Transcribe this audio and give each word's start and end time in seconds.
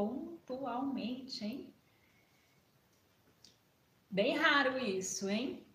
pontualmente, 0.00 1.44
hein? 1.44 1.74
Bem 4.10 4.36
raro 4.36 4.78
isso, 4.78 5.28
hein? 5.28 5.66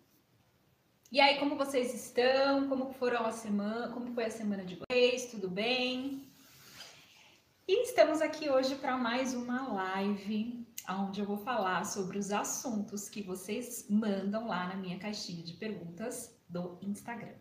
E 1.12 1.20
aí, 1.20 1.38
como 1.38 1.56
vocês 1.56 1.94
estão? 1.94 2.68
Como 2.68 2.92
foram 2.94 3.24
a 3.24 3.30
semana? 3.30 3.92
Como 3.92 4.12
foi 4.12 4.24
a 4.24 4.30
semana 4.30 4.64
de 4.64 4.76
vocês? 4.76 5.30
Tudo 5.30 5.48
bem? 5.48 6.28
E 7.68 7.84
estamos 7.84 8.20
aqui 8.20 8.50
hoje 8.50 8.74
para 8.74 8.96
mais 8.96 9.32
uma 9.32 9.72
live, 9.72 10.66
onde 10.88 11.20
eu 11.20 11.26
vou 11.26 11.38
falar 11.38 11.84
sobre 11.84 12.18
os 12.18 12.32
assuntos 12.32 13.08
que 13.08 13.22
vocês 13.22 13.86
mandam 13.88 14.48
lá 14.48 14.66
na 14.68 14.76
minha 14.76 14.98
caixinha 14.98 15.44
de 15.44 15.54
perguntas 15.54 16.36
do 16.48 16.78
Instagram. 16.82 17.36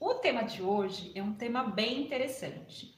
O 0.00 0.14
tema 0.14 0.42
de 0.42 0.62
hoje 0.62 1.12
é 1.14 1.22
um 1.22 1.34
tema 1.34 1.64
bem 1.64 2.04
interessante 2.04 2.96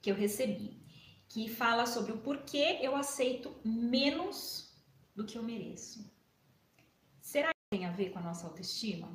que 0.00 0.10
eu 0.10 0.14
recebi, 0.14 0.85
que 1.28 1.48
fala 1.48 1.86
sobre 1.86 2.12
o 2.12 2.18
porquê 2.18 2.78
eu 2.80 2.96
aceito 2.96 3.54
menos 3.64 4.74
do 5.14 5.24
que 5.24 5.36
eu 5.36 5.42
mereço. 5.42 6.10
Será 7.20 7.48
que 7.48 7.76
tem 7.76 7.86
a 7.86 7.90
ver 7.90 8.10
com 8.10 8.18
a 8.18 8.22
nossa 8.22 8.46
autoestima? 8.46 9.08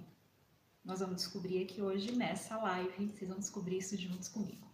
Nós 0.84 0.99
vamos 0.99 1.18
descobrir 1.18 1.63
aqui 1.63 1.82
hoje 1.82 2.12
nessa 2.12 2.58
live, 2.58 3.08
vocês 3.08 3.30
vão 3.30 3.40
descobrir 3.40 3.77
isso 3.77 3.95
juntos 3.98 4.27
comigo. 4.27 4.68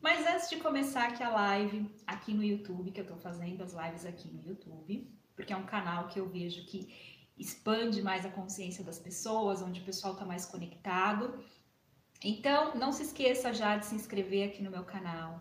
Mas 0.00 0.26
antes 0.26 0.48
de 0.48 0.56
começar 0.56 1.08
aqui 1.08 1.22
a 1.22 1.30
live, 1.30 1.90
aqui 2.06 2.32
no 2.32 2.44
YouTube, 2.44 2.92
que 2.92 3.00
eu 3.00 3.06
tô 3.06 3.16
fazendo 3.16 3.62
as 3.62 3.72
lives 3.72 4.04
aqui 4.04 4.28
no 4.28 4.42
YouTube, 4.46 5.10
porque 5.34 5.52
é 5.52 5.56
um 5.56 5.66
canal 5.66 6.08
que 6.08 6.20
eu 6.20 6.28
vejo 6.28 6.64
que 6.66 6.88
expande 7.36 8.02
mais 8.02 8.24
a 8.24 8.30
consciência 8.30 8.84
das 8.84 8.98
pessoas, 8.98 9.62
onde 9.62 9.80
o 9.80 9.84
pessoal 9.84 10.14
tá 10.14 10.24
mais 10.24 10.44
conectado. 10.44 11.42
Então, 12.22 12.74
não 12.74 12.92
se 12.92 13.04
esqueça 13.04 13.52
já 13.52 13.76
de 13.76 13.86
se 13.86 13.94
inscrever 13.94 14.48
aqui 14.48 14.62
no 14.62 14.70
meu 14.70 14.84
canal, 14.84 15.40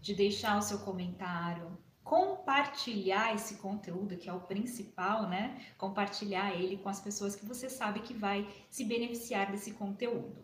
de 0.00 0.14
deixar 0.14 0.58
o 0.58 0.62
seu 0.62 0.78
comentário, 0.80 1.78
compartilhar 2.02 3.34
esse 3.34 3.56
conteúdo, 3.56 4.16
que 4.16 4.28
é 4.28 4.32
o 4.32 4.40
principal, 4.40 5.28
né? 5.28 5.60
Compartilhar 5.76 6.54
ele 6.54 6.78
com 6.78 6.88
as 6.88 7.00
pessoas 7.00 7.36
que 7.36 7.44
você 7.44 7.68
sabe 7.68 8.00
que 8.00 8.14
vai 8.14 8.48
se 8.70 8.84
beneficiar 8.84 9.50
desse 9.50 9.72
conteúdo. 9.72 10.42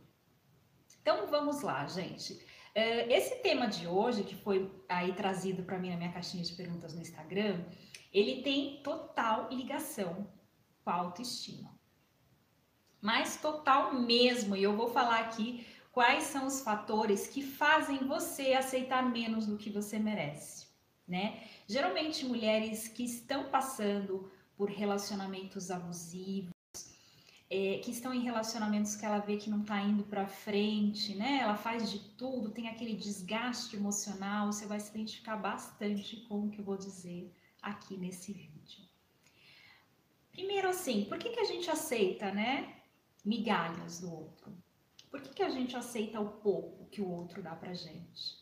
Então, 1.01 1.27
vamos 1.27 1.63
lá, 1.63 1.87
gente. 1.87 2.39
Eh, 2.75 3.17
esse 3.17 3.37
tema 3.37 3.67
de 3.67 3.87
hoje, 3.87 4.25
que 4.25 4.35
foi 4.35 4.71
aí 4.89 5.15
trazido 5.15 5.63
para 5.63 5.79
mim 5.79 5.91
na 5.91 5.97
minha 5.97 6.13
caixinha 6.13 6.43
de 6.43 6.53
perguntas 6.53 6.93
no 6.93 7.01
Instagram, 7.01 7.65
ele 8.13 8.43
tem 8.43 8.83
total 8.83 9.49
ligação 9.51 10.27
com 10.85 10.91
a 10.91 10.95
autoestima. 10.95 11.75
Mas 13.01 13.37
total 13.37 13.95
mesmo, 13.95 14.57
e 14.57 14.63
eu 14.63 14.77
vou 14.77 14.89
falar 14.89 15.21
aqui 15.21 15.67
quais 15.95 16.25
são 16.25 16.47
os 16.47 16.61
fatores 16.61 17.29
que 17.29 17.41
fazem 17.41 17.99
você 17.99 18.53
aceitar 18.53 19.09
menos 19.09 19.47
do 19.47 19.57
que 19.57 19.71
você 19.71 19.97
merece, 19.97 20.67
né? 21.07 21.41
Geralmente 21.69 22.27
mulheres 22.27 22.89
que 22.89 23.05
estão 23.05 23.45
passando 23.49 24.29
por 24.57 24.69
relacionamentos 24.69 25.71
abusivos, 25.71 26.53
é, 27.49 27.79
que 27.79 27.93
estão 27.93 28.13
em 28.13 28.23
relacionamentos 28.23 28.97
que 28.97 29.07
ela 29.07 29.21
vê 29.21 29.37
que 29.37 29.49
não 29.49 29.61
está 29.61 29.81
indo 29.81 30.03
para 30.03 30.27
frente, 30.27 31.15
né? 31.15 31.39
Ela 31.41 31.57
faz 31.57 31.89
de 31.89 32.01
tudo, 32.17 32.51
tem 32.51 32.67
aquele 32.67 32.97
desgaste 32.97 33.77
emocional. 33.77 34.53
Você 34.53 34.67
vai 34.67 34.81
se 34.81 34.91
identificar 34.91 35.37
bastante 35.37 36.17
com 36.23 36.47
o 36.47 36.51
que 36.51 36.59
eu 36.59 36.65
vou 36.65 36.77
dizer 36.77 37.33
aqui 37.63 37.97
nesse 37.97 38.33
vídeo. 38.33 38.83
Primeiro, 40.33 40.69
assim, 40.69 41.05
por 41.05 41.19
que, 41.19 41.31
que 41.31 41.41
a 41.41 41.45
gente 41.45 41.71
aceita, 41.71 42.33
né? 42.33 42.75
Migalhas 43.25 44.01
do 44.01 44.13
outro. 44.13 44.64
Por 45.15 45.23
que, 45.23 45.33
que 45.33 45.43
a 45.45 45.49
gente 45.49 45.77
aceita 45.77 46.19
o 46.19 46.29
pouco 46.29 46.87
que 46.87 47.01
o 47.01 47.09
outro 47.09 47.41
dá 47.41 47.55
pra 47.55 47.73
gente? 47.73 48.37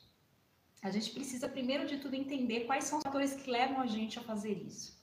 A 0.80 0.90
gente 0.90 1.10
precisa, 1.10 1.46
primeiro 1.46 1.86
de 1.86 1.98
tudo, 1.98 2.16
entender 2.16 2.60
quais 2.60 2.84
são 2.84 2.96
os 2.96 3.04
fatores 3.04 3.34
que 3.34 3.50
levam 3.50 3.78
a 3.78 3.86
gente 3.86 4.18
a 4.18 4.22
fazer 4.22 4.54
isso. 4.54 4.98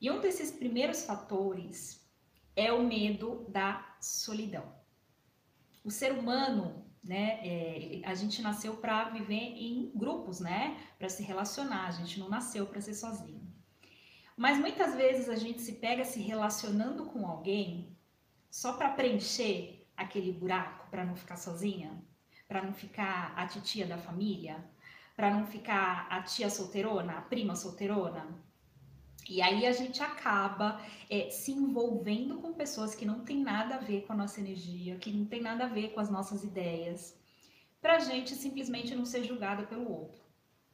E 0.00 0.08
um 0.08 0.20
desses 0.20 0.52
primeiros 0.52 1.04
fatores 1.04 2.08
é 2.54 2.72
o 2.72 2.84
medo 2.84 3.46
da 3.48 3.96
solidão. 4.00 4.72
O 5.82 5.90
ser 5.90 6.12
humano, 6.12 6.86
né, 7.02 7.40
é, 7.42 8.02
a 8.04 8.14
gente 8.14 8.40
nasceu 8.40 8.76
para 8.76 9.08
viver 9.10 9.34
em 9.34 9.90
grupos, 9.92 10.38
né, 10.38 10.80
para 11.00 11.08
se 11.08 11.24
relacionar, 11.24 11.88
a 11.88 11.90
gente 11.90 12.20
não 12.20 12.28
nasceu 12.28 12.64
para 12.64 12.80
ser 12.80 12.94
sozinho. 12.94 13.44
Mas 14.36 14.56
muitas 14.56 14.94
vezes 14.94 15.28
a 15.28 15.34
gente 15.34 15.60
se 15.62 15.72
pega 15.72 16.04
se 16.04 16.20
relacionando 16.20 17.06
com 17.06 17.26
alguém 17.26 17.98
só 18.48 18.74
para 18.74 18.90
preencher 18.90 19.84
aquele 19.96 20.30
buraco 20.30 20.75
para 20.90 21.04
não 21.04 21.16
ficar 21.16 21.36
sozinha, 21.36 22.02
para 22.48 22.62
não 22.62 22.72
ficar 22.72 23.32
a 23.36 23.46
titia 23.46 23.86
da 23.86 23.98
família, 23.98 24.64
para 25.16 25.30
não 25.30 25.46
ficar 25.46 26.06
a 26.10 26.22
tia 26.22 26.50
solteirona, 26.50 27.18
a 27.18 27.22
prima 27.22 27.56
solteirona. 27.56 28.26
E 29.28 29.42
aí 29.42 29.66
a 29.66 29.72
gente 29.72 30.02
acaba 30.02 30.80
é, 31.10 31.30
se 31.30 31.50
envolvendo 31.50 32.38
com 32.38 32.52
pessoas 32.52 32.94
que 32.94 33.04
não 33.04 33.24
tem 33.24 33.42
nada 33.42 33.76
a 33.76 33.78
ver 33.78 34.02
com 34.02 34.12
a 34.12 34.16
nossa 34.16 34.40
energia, 34.40 34.98
que 34.98 35.12
não 35.12 35.24
tem 35.24 35.40
nada 35.40 35.64
a 35.64 35.68
ver 35.68 35.92
com 35.92 36.00
as 36.00 36.10
nossas 36.10 36.44
ideias, 36.44 37.18
para 37.80 37.96
a 37.96 37.98
gente 37.98 38.34
simplesmente 38.34 38.94
não 38.94 39.04
ser 39.04 39.24
julgada 39.24 39.64
pelo 39.64 39.90
outro. 39.90 40.20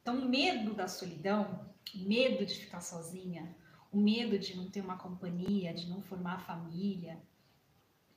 Então, 0.01 0.19
o 0.19 0.29
medo 0.29 0.73
da 0.73 0.87
solidão, 0.87 1.67
o 1.95 1.99
medo 1.99 2.45
de 2.45 2.55
ficar 2.55 2.81
sozinha, 2.81 3.55
o 3.91 3.97
medo 3.97 4.37
de 4.37 4.55
não 4.55 4.69
ter 4.69 4.81
uma 4.81 4.97
companhia, 4.97 5.73
de 5.73 5.87
não 5.89 6.01
formar 6.01 6.45
família, 6.45 7.21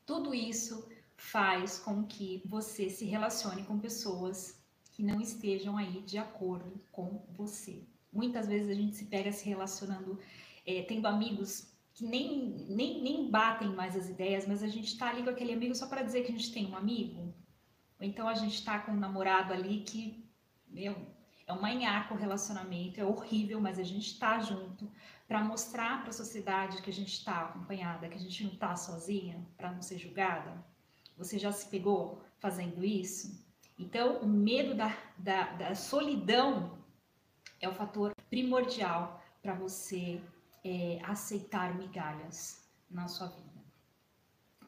tudo 0.05 0.35
isso 0.35 0.89
faz 1.17 1.79
com 1.79 2.05
que 2.05 2.43
você 2.45 2.91
se 2.91 3.05
relacione 3.05 3.65
com 3.65 3.79
pessoas 3.79 4.61
que 4.93 5.03
não 5.03 5.21
estejam 5.21 5.77
aí 5.77 6.03
de 6.03 6.19
acordo 6.19 6.81
com 6.93 7.25
você. 7.37 7.83
Muitas 8.13 8.47
vezes 8.47 8.71
a 8.71 8.75
gente 8.75 8.97
se 8.97 9.07
pega 9.07 9.33
se 9.33 9.47
relacionando, 9.49 10.19
é, 10.65 10.83
tendo 10.83 11.07
amigos 11.07 11.71
que 11.93 12.05
nem, 12.05 12.67
nem, 12.69 13.03
nem 13.03 13.31
batem 13.31 13.75
mais 13.75 13.97
as 13.97 14.09
ideias, 14.09 14.47
mas 14.47 14.63
a 14.63 14.69
gente 14.69 14.89
está 14.89 15.09
ali 15.09 15.23
com 15.23 15.31
aquele 15.31 15.53
amigo 15.53 15.75
só 15.75 15.87
para 15.87 16.03
dizer 16.03 16.23
que 16.23 16.33
a 16.33 16.37
gente 16.37 16.53
tem 16.53 16.67
um 16.67 16.77
amigo. 16.77 17.35
Ou 17.99 18.07
então 18.07 18.29
a 18.29 18.35
gente 18.35 18.55
está 18.55 18.79
com 18.79 18.93
um 18.93 18.97
namorado 18.99 19.53
ali 19.53 19.81
que, 19.81 20.25
meu, 20.69 20.95
é 21.47 21.53
um 21.53 21.61
manhaco 21.61 22.15
o 22.15 22.17
relacionamento, 22.17 23.01
é 23.01 23.05
horrível, 23.05 23.61
mas 23.61 23.79
a 23.79 23.83
gente 23.83 24.13
está 24.13 24.39
junto 24.41 24.91
para 25.27 25.43
mostrar 25.43 26.01
para 26.01 26.11
a 26.11 26.13
sociedade 26.13 26.83
que 26.83 26.91
a 26.91 26.93
gente 26.93 27.13
está 27.13 27.43
acompanhada, 27.43 28.09
que 28.09 28.17
a 28.17 28.21
gente 28.21 28.45
não 28.45 28.53
está 28.53 28.77
sozinha, 28.77 29.47
para 29.57 29.73
não 29.73 29.81
ser 29.81 29.99
julgada. 29.99 30.65
Você 31.17 31.39
já 31.39 31.53
se 31.53 31.67
pegou 31.69 32.23
fazendo 32.39 32.85
isso? 32.85 33.45
Então, 33.79 34.19
o 34.19 34.27
medo 34.27 34.75
da, 34.75 34.97
da, 35.19 35.53
da 35.53 35.75
solidão 35.75 36.79
é 37.61 37.69
o 37.69 37.75
fator 37.75 38.15
primordial 38.29 39.23
para 39.43 39.55
você 39.55 40.21
é, 40.65 40.99
aceitar 41.05 41.75
migalhas 41.75 42.69
na 42.91 43.09
sua 43.09 43.29
vida. 43.29 43.47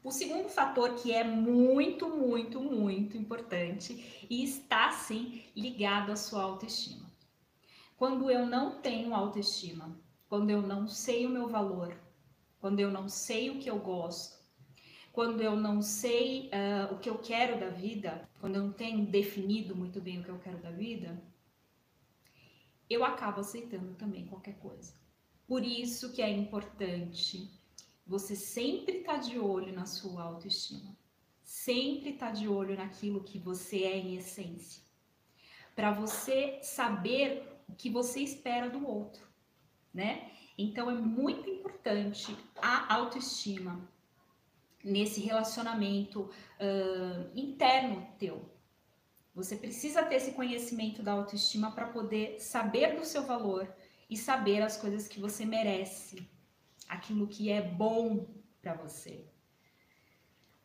O 0.03 0.10
segundo 0.10 0.48
fator 0.48 0.94
que 0.94 1.12
é 1.12 1.25
muito, 1.25 2.09
muito, 2.09 2.60
muito 2.60 3.16
importante 3.16 4.26
e 4.30 4.44
está 4.44 4.92
sim 4.92 5.44
ligado 5.56 6.12
à 6.12 6.16
sua 6.16 6.42
autoestima. 6.42 7.06
Quando 7.97 8.30
eu 8.30 8.47
não 8.47 8.80
tenho 8.80 9.15
autoestima, 9.15 9.98
quando 10.28 10.50
eu 10.50 10.62
não 10.62 10.86
sei 10.86 11.26
o 11.26 11.30
meu 11.30 11.48
valor, 11.48 11.98
quando 12.60 12.78
eu 12.78 12.91
não 12.91 13.09
sei 13.09 13.50
o 13.50 13.59
que 13.59 13.69
eu 13.69 13.78
gosto, 13.78 14.38
quando 15.19 15.41
eu 15.41 15.56
não 15.56 15.83
sei 15.83 16.49
uh, 16.49 16.95
o 16.95 16.99
que 17.01 17.11
eu 17.11 17.19
quero 17.19 17.59
da 17.59 17.71
vida, 17.71 18.31
quando 18.39 18.55
eu 18.55 18.62
não 18.62 18.73
tenho 18.73 19.05
definido 19.05 19.75
muito 19.75 20.01
bem 20.01 20.21
o 20.21 20.23
que 20.23 20.29
eu 20.29 20.39
quero 20.39 20.59
da 20.59 20.71
vida, 20.71 21.21
eu 22.89 23.05
acabo 23.05 23.41
aceitando 23.41 23.97
também 23.97 24.27
qualquer 24.27 24.55
coisa. 24.61 24.95
Por 25.45 25.65
isso 25.65 26.12
que 26.12 26.23
é 26.23 26.31
importante 26.31 27.51
você 28.07 28.37
sempre 28.37 28.99
estar 28.99 29.15
tá 29.15 29.19
de 29.19 29.41
olho 29.41 29.73
na 29.73 29.87
sua 29.87 30.23
autoestima, 30.23 30.97
sempre 31.43 32.11
estar 32.11 32.28
tá 32.28 32.33
de 32.33 32.47
olho 32.47 32.77
naquilo 32.77 33.25
que 33.25 33.41
você 33.41 33.83
é 33.83 33.99
em 33.99 34.15
essência, 34.15 34.84
para 35.75 35.91
você 35.91 36.61
saber 36.62 37.43
o 37.69 37.75
que 37.75 37.91
você 37.91 38.21
espera 38.21 38.71
do 38.71 38.87
outro, 38.87 39.27
né? 39.92 40.31
Então 40.57 40.89
é 40.89 40.95
muito 40.95 41.51
importante 41.51 42.37
a 42.63 42.95
autoestima, 42.95 43.84
nesse 44.89 45.21
relacionamento 45.21 46.23
uh, 46.23 47.31
interno 47.35 48.07
teu. 48.19 48.51
Você 49.35 49.55
precisa 49.57 50.03
ter 50.03 50.17
esse 50.17 50.33
conhecimento 50.33 51.03
da 51.03 51.13
autoestima 51.13 51.71
para 51.71 51.87
poder 51.87 52.41
saber 52.41 52.97
do 52.97 53.05
seu 53.05 53.23
valor 53.23 53.73
e 54.11 54.17
saber 54.17 54.63
as 54.63 54.77
coisas 54.77 55.07
que 55.07 55.21
você 55.21 55.45
merece, 55.45 56.29
aquilo 56.89 57.29
que 57.29 57.51
é 57.51 57.63
bom 57.63 58.27
para 58.61 58.75
você. 58.75 59.25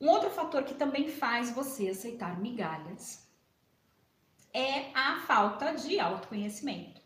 Um 0.02 0.10
outro 0.10 0.30
fator 0.30 0.64
que 0.64 0.74
também 0.74 1.08
faz 1.08 1.52
você 1.52 1.90
aceitar 1.90 2.40
migalhas 2.40 3.28
é 4.52 4.92
a 4.94 5.22
falta 5.22 5.74
de 5.74 6.00
autoconhecimento, 6.00 7.02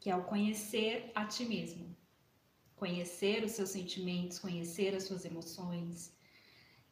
que 0.00 0.10
é 0.10 0.16
o 0.16 0.24
conhecer 0.24 1.10
a 1.14 1.24
ti 1.26 1.44
mesmo. 1.44 1.94
Conhecer 2.74 3.44
os 3.44 3.52
seus 3.52 3.70
sentimentos, 3.70 4.38
conhecer 4.38 4.94
as 4.94 5.04
suas 5.04 5.24
emoções, 5.24 6.15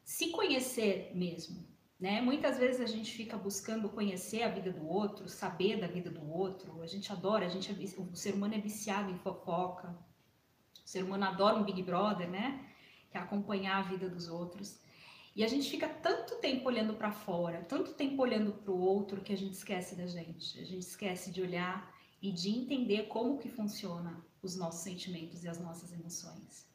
se 0.05 0.31
conhecer 0.31 1.11
mesmo, 1.15 1.67
Né? 1.99 2.21
Muitas 2.21 2.59
vezes 2.59 2.81
a 2.81 2.87
gente 2.87 3.11
fica 3.13 3.37
buscando 3.37 3.89
conhecer 3.89 4.43
a 4.43 4.51
vida 4.51 4.71
do 4.71 4.87
outro, 4.87 5.29
saber 5.29 5.81
da 5.81 5.87
vida 5.87 6.11
do 6.11 6.29
outro. 6.31 6.83
A 6.83 6.87
gente 6.87 7.11
adora, 7.11 7.47
a 7.47 7.49
gente 7.49 7.71
é, 7.71 8.01
o 8.01 8.15
ser 8.15 8.35
humano 8.35 8.55
é 8.55 8.59
viciado 8.59 9.11
em 9.11 9.19
fofoca. 9.19 9.97
O 10.85 10.89
ser 10.89 11.03
humano 11.03 11.25
adora 11.25 11.57
um 11.57 11.65
Big 11.65 11.83
Brother, 11.83 12.29
né? 12.29 12.69
Que 13.11 13.17
é 13.17 13.21
acompanhar 13.21 13.79
a 13.79 13.89
vida 13.89 14.09
dos 14.11 14.29
outros. 14.29 14.79
E 15.35 15.43
a 15.43 15.49
gente 15.49 15.71
fica 15.71 15.89
tanto 15.89 16.37
tempo 16.37 16.69
olhando 16.69 16.95
para 16.95 17.11
fora, 17.11 17.65
tanto 17.65 17.95
tempo 17.95 18.23
olhando 18.23 18.53
para 18.53 18.73
o 18.73 18.79
outro 18.79 19.23
que 19.23 19.33
a 19.33 19.37
gente 19.37 19.55
esquece 19.55 19.97
da 19.97 20.07
gente. 20.07 20.61
A 20.61 20.65
gente 20.65 20.87
esquece 20.87 21.31
de 21.31 21.41
olhar 21.41 21.93
e 22.21 22.31
de 22.31 22.51
entender 22.51 23.05
como 23.05 23.39
que 23.39 23.49
funciona 23.49 24.23
os 24.43 24.57
nossos 24.57 24.83
sentimentos 24.83 25.43
e 25.43 25.49
as 25.49 25.59
nossas 25.59 25.93
emoções. 25.93 26.74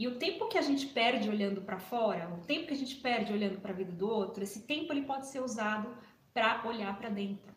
E 0.00 0.08
o 0.08 0.16
tempo 0.18 0.48
que 0.48 0.56
a 0.56 0.62
gente 0.62 0.86
perde 0.86 1.28
olhando 1.28 1.60
para 1.60 1.78
fora, 1.78 2.32
o 2.32 2.40
tempo 2.46 2.68
que 2.68 2.72
a 2.72 2.76
gente 2.76 2.96
perde 2.96 3.34
olhando 3.34 3.60
para 3.60 3.70
a 3.70 3.76
vida 3.76 3.92
do 3.92 4.08
outro, 4.08 4.42
esse 4.42 4.62
tempo 4.62 4.90
ele 4.90 5.02
pode 5.02 5.26
ser 5.26 5.42
usado 5.42 5.94
para 6.32 6.66
olhar 6.66 6.98
para 6.98 7.10
dentro, 7.10 7.54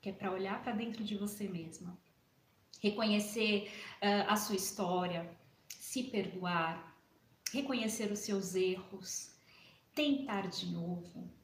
que 0.00 0.10
é 0.10 0.12
para 0.12 0.30
olhar 0.30 0.62
para 0.62 0.74
dentro 0.74 1.02
de 1.02 1.16
você 1.16 1.48
mesma. 1.48 1.98
Reconhecer 2.80 3.72
uh, 4.00 4.30
a 4.30 4.36
sua 4.36 4.54
história, 4.54 5.28
se 5.66 6.04
perdoar, 6.04 6.96
reconhecer 7.52 8.12
os 8.12 8.20
seus 8.20 8.54
erros, 8.54 9.34
tentar 9.92 10.46
de 10.46 10.66
novo, 10.66 11.34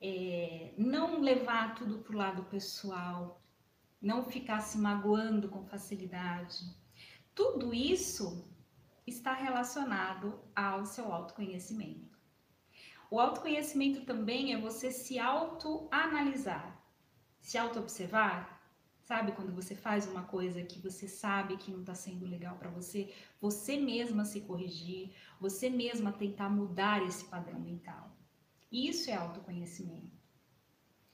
é, 0.00 0.74
não 0.76 1.20
levar 1.20 1.76
tudo 1.76 1.98
para 1.98 2.12
o 2.12 2.18
lado 2.18 2.42
pessoal, 2.46 3.40
não 4.02 4.24
ficar 4.24 4.58
se 4.62 4.76
magoando 4.76 5.48
com 5.48 5.64
facilidade. 5.64 6.58
Tudo 7.36 7.72
isso 7.72 8.57
está 9.08 9.32
relacionado 9.32 10.40
ao 10.54 10.84
seu 10.84 11.12
autoconhecimento. 11.12 12.18
O 13.10 13.18
autoconhecimento 13.18 14.04
também 14.04 14.52
é 14.52 14.60
você 14.60 14.90
se 14.90 15.18
autoanalisar, 15.18 16.78
se 17.40 17.56
autoobservar. 17.56 18.60
Sabe 19.00 19.32
quando 19.32 19.54
você 19.54 19.74
faz 19.74 20.06
uma 20.06 20.24
coisa 20.24 20.62
que 20.62 20.78
você 20.78 21.08
sabe 21.08 21.56
que 21.56 21.70
não 21.70 21.80
está 21.80 21.94
sendo 21.94 22.26
legal 22.26 22.56
para 22.56 22.68
você, 22.68 23.14
você 23.40 23.78
mesma 23.78 24.26
se 24.26 24.42
corrigir, 24.42 25.14
você 25.40 25.70
mesma 25.70 26.12
tentar 26.12 26.50
mudar 26.50 27.02
esse 27.02 27.24
padrão 27.24 27.58
mental. 27.58 28.14
Isso 28.70 29.10
é 29.10 29.14
autoconhecimento. 29.14 30.18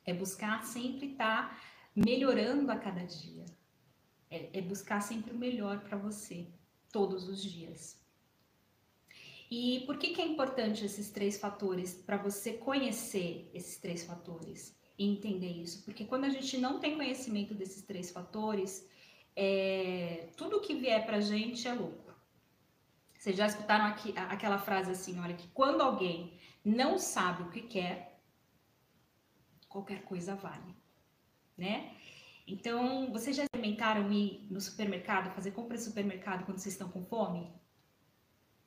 É 0.05 0.13
buscar 0.13 0.65
sempre 0.65 1.13
estar 1.13 1.51
tá 1.51 1.61
melhorando 1.95 2.73
a 2.73 2.77
cada 2.77 3.05
dia. 3.05 3.45
É, 4.29 4.59
é 4.59 4.61
buscar 4.61 5.01
sempre 5.01 5.33
o 5.33 5.39
melhor 5.39 5.79
para 5.85 5.97
você 5.97 6.53
todos 6.95 7.29
os 7.29 7.43
dias. 7.43 8.01
E 9.51 9.83
por 9.85 9.99
que, 9.99 10.15
que 10.15 10.23
é 10.23 10.27
importante 10.27 10.85
esses 10.85 11.11
três 11.11 11.37
fatores? 11.37 11.93
Para 11.93 12.17
você 12.17 12.53
conhecer 12.53 13.51
esses 13.53 13.77
três 13.79 14.05
fatores 14.05 14.73
e 14.97 15.05
entender 15.05 15.51
isso. 15.51 15.85
Porque 15.85 16.05
quando 16.05 16.25
a 16.25 16.29
gente 16.29 16.57
não 16.57 16.79
tem 16.79 16.95
conhecimento 16.95 17.53
desses 17.53 17.83
três 17.83 18.13
fatores, 18.13 18.89
é, 19.35 20.29
tudo 20.37 20.61
que 20.61 20.77
vier 20.77 21.05
para 21.05 21.17
a 21.17 21.21
gente 21.21 21.67
é 21.67 21.75
louco. 21.75 22.15
Vocês 23.19 23.37
já 23.37 23.47
escutaram 23.47 23.87
aqui, 23.87 24.15
aquela 24.17 24.59
frase 24.59 24.93
assim, 24.93 25.19
olha, 25.19 25.35
que 25.35 25.49
quando 25.49 25.81
alguém 25.81 26.39
não 26.65 26.97
sabe 26.97 27.43
o 27.43 27.51
que 27.51 27.63
quer, 27.63 28.21
qualquer 29.69 30.03
coisa 30.05 30.37
vale, 30.37 30.77
né? 31.59 31.97
Então, 32.47 33.11
vocês 33.11 33.37
já 33.37 33.45
experimentaram 33.45 34.13
ir 34.13 34.47
no 34.51 34.61
supermercado, 34.61 35.35
fazer 35.35 35.53
compra 35.53 35.77
de 35.77 35.83
supermercado 35.83 36.45
quando 36.45 36.59
vocês 36.59 36.75
estão 36.75 36.91
com 36.91 37.05
fome? 37.05 37.51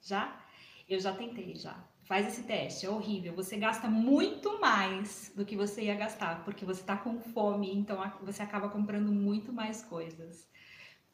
Já? 0.02 0.44
Eu 0.90 1.00
já 1.00 1.14
tentei, 1.14 1.56
já. 1.56 1.84
Faz 2.04 2.26
esse 2.28 2.44
teste, 2.44 2.86
é 2.86 2.90
horrível. 2.90 3.36
Você 3.36 3.58
gasta 3.58 3.88
muito 3.88 4.60
mais 4.60 5.32
do 5.36 5.46
que 5.46 5.56
você 5.56 5.84
ia 5.84 5.96
gastar, 5.96 6.44
porque 6.46 6.66
você 6.66 6.82
está 6.82 6.96
com 6.96 7.20
fome, 7.20 7.76
então 7.76 8.00
você 8.22 8.42
acaba 8.42 8.70
comprando 8.70 9.12
muito 9.12 9.52
mais 9.52 9.84
coisas 9.84 10.48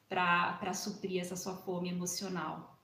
para 0.07 0.74
suprir 0.74 1.19
essa 1.19 1.36
sua 1.36 1.56
fome 1.57 1.89
emocional. 1.89 2.80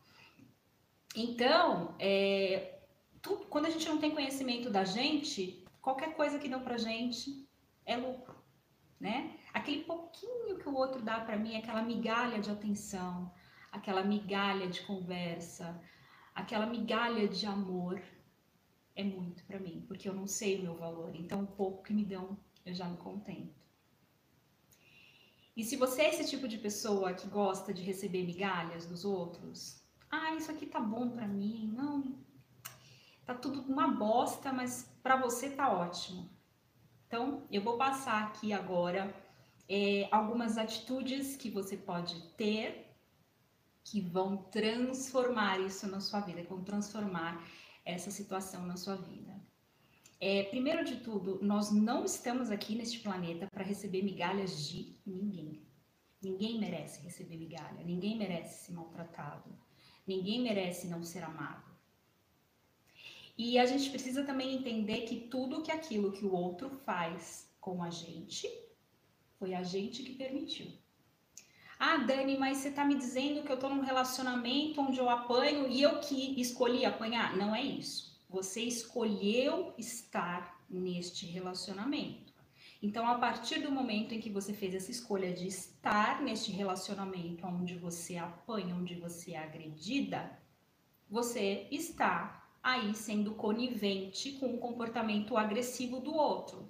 Então, 1.15 1.95
é, 1.99 2.79
quando 3.49 3.67
a 3.67 3.69
gente 3.69 3.87
não 3.87 3.99
tem 3.99 4.11
conhecimento 4.11 4.69
da 4.69 4.83
gente, 4.83 5.63
qualquer 5.81 6.15
coisa 6.15 6.39
que 6.39 6.49
dão 6.49 6.61
pra 6.61 6.77
gente 6.77 7.47
é 7.85 7.95
lucro, 7.95 8.35
né? 8.99 9.38
Aquele 9.59 9.83
pouquinho 9.83 10.57
que 10.57 10.69
o 10.69 10.73
outro 10.73 11.01
dá 11.01 11.19
para 11.19 11.37
mim, 11.37 11.57
aquela 11.57 11.81
migalha 11.81 12.39
de 12.39 12.49
atenção, 12.49 13.29
aquela 13.69 14.01
migalha 14.05 14.69
de 14.69 14.81
conversa, 14.83 15.77
aquela 16.33 16.65
migalha 16.65 17.27
de 17.27 17.45
amor, 17.45 18.01
é 18.95 19.03
muito 19.03 19.43
para 19.43 19.59
mim, 19.59 19.83
porque 19.85 20.07
eu 20.07 20.13
não 20.13 20.25
sei 20.25 20.57
o 20.57 20.63
meu 20.63 20.75
valor. 20.77 21.13
Então, 21.13 21.43
o 21.43 21.47
pouco 21.47 21.83
que 21.83 21.93
me 21.93 22.05
dão, 22.05 22.37
eu 22.65 22.73
já 22.73 22.87
me 22.87 22.95
contento. 22.95 23.53
E 25.57 25.65
se 25.65 25.75
você 25.75 26.03
é 26.03 26.09
esse 26.09 26.29
tipo 26.29 26.47
de 26.47 26.57
pessoa 26.57 27.13
que 27.13 27.27
gosta 27.27 27.73
de 27.73 27.83
receber 27.83 28.25
migalhas 28.25 28.85
dos 28.85 29.03
outros, 29.03 29.83
ah, 30.09 30.35
isso 30.35 30.49
aqui 30.49 30.67
tá 30.67 30.79
bom 30.79 31.09
para 31.09 31.27
mim, 31.27 31.69
não, 31.75 32.17
tá 33.25 33.33
tudo 33.33 33.61
uma 33.63 33.89
bosta, 33.89 34.53
mas 34.53 34.89
para 35.03 35.17
você 35.17 35.49
tá 35.49 35.69
ótimo. 35.69 36.29
Então, 37.07 37.43
eu 37.51 37.61
vou 37.61 37.77
passar 37.77 38.23
aqui 38.23 38.53
agora 38.53 39.13
é, 39.69 40.07
algumas 40.11 40.57
atitudes 40.57 41.35
que 41.35 41.49
você 41.49 41.77
pode 41.77 42.19
ter 42.35 42.87
que 43.83 44.01
vão 44.01 44.37
transformar 44.37 45.59
isso 45.59 45.87
na 45.87 45.99
sua 45.99 46.19
vida, 46.21 46.41
que 46.41 46.49
vão 46.49 46.63
transformar 46.63 47.47
essa 47.85 48.09
situação 48.09 48.65
na 48.65 48.75
sua 48.75 48.95
vida. 48.95 49.39
É, 50.19 50.43
primeiro 50.43 50.83
de 50.83 50.97
tudo, 50.97 51.39
nós 51.41 51.71
não 51.71 52.03
estamos 52.03 52.51
aqui 52.51 52.75
neste 52.75 52.99
planeta 52.99 53.47
para 53.47 53.63
receber 53.63 54.03
migalhas 54.03 54.67
de 54.67 54.97
ninguém. 55.05 55.61
Ninguém 56.21 56.59
merece 56.59 57.01
receber 57.01 57.37
migalha, 57.37 57.83
ninguém 57.83 58.17
merece 58.17 58.65
ser 58.65 58.73
maltratado, 58.73 59.57
ninguém 60.05 60.41
merece 60.41 60.87
não 60.87 61.03
ser 61.03 61.23
amado. 61.23 61.69
E 63.37 63.57
a 63.57 63.65
gente 63.65 63.89
precisa 63.89 64.25
também 64.25 64.55
entender 64.55 65.01
que 65.03 65.15
tudo 65.15 65.61
que 65.61 65.71
aquilo 65.71 66.11
que 66.11 66.25
o 66.25 66.33
outro 66.33 66.69
faz 66.69 67.49
com 67.61 67.81
a 67.81 67.89
gente 67.89 68.49
foi 69.39 69.53
a 69.55 69.63
gente 69.63 70.03
que 70.03 70.13
permitiu. 70.13 70.67
Ah, 71.79 71.95
Dani, 71.95 72.37
mas 72.37 72.57
você 72.57 72.67
está 72.67 72.83
me 72.83 72.95
dizendo 72.95 73.41
que 73.41 73.49
eu 73.49 73.55
estou 73.55 73.69
num 73.69 73.81
relacionamento 73.81 74.81
onde 74.81 74.99
eu 74.99 75.09
apanho 75.09 75.65
e 75.69 75.81
eu 75.81 76.01
que 76.01 76.39
escolhi 76.39 76.83
apanhar? 76.83 77.37
Não 77.37 77.55
é 77.55 77.63
isso. 77.63 78.21
Você 78.29 78.61
escolheu 78.61 79.73
estar 79.77 80.61
neste 80.69 81.25
relacionamento. 81.25 82.33
Então, 82.83 83.07
a 83.07 83.17
partir 83.17 83.61
do 83.61 83.71
momento 83.71 84.13
em 84.13 84.19
que 84.19 84.29
você 84.29 84.53
fez 84.53 84.75
essa 84.75 84.91
escolha 84.91 85.33
de 85.33 85.47
estar 85.47 86.21
neste 86.21 86.51
relacionamento 86.51 87.47
onde 87.47 87.75
você 87.75 88.17
apanha, 88.17 88.75
onde 88.75 88.95
você 88.95 89.31
é 89.31 89.37
agredida, 89.37 90.37
você 91.09 91.67
está 91.71 92.45
aí 92.61 92.93
sendo 92.93 93.35
conivente 93.35 94.33
com 94.33 94.53
o 94.53 94.57
comportamento 94.57 95.37
agressivo 95.37 95.99
do 95.99 96.13
outro. 96.13 96.69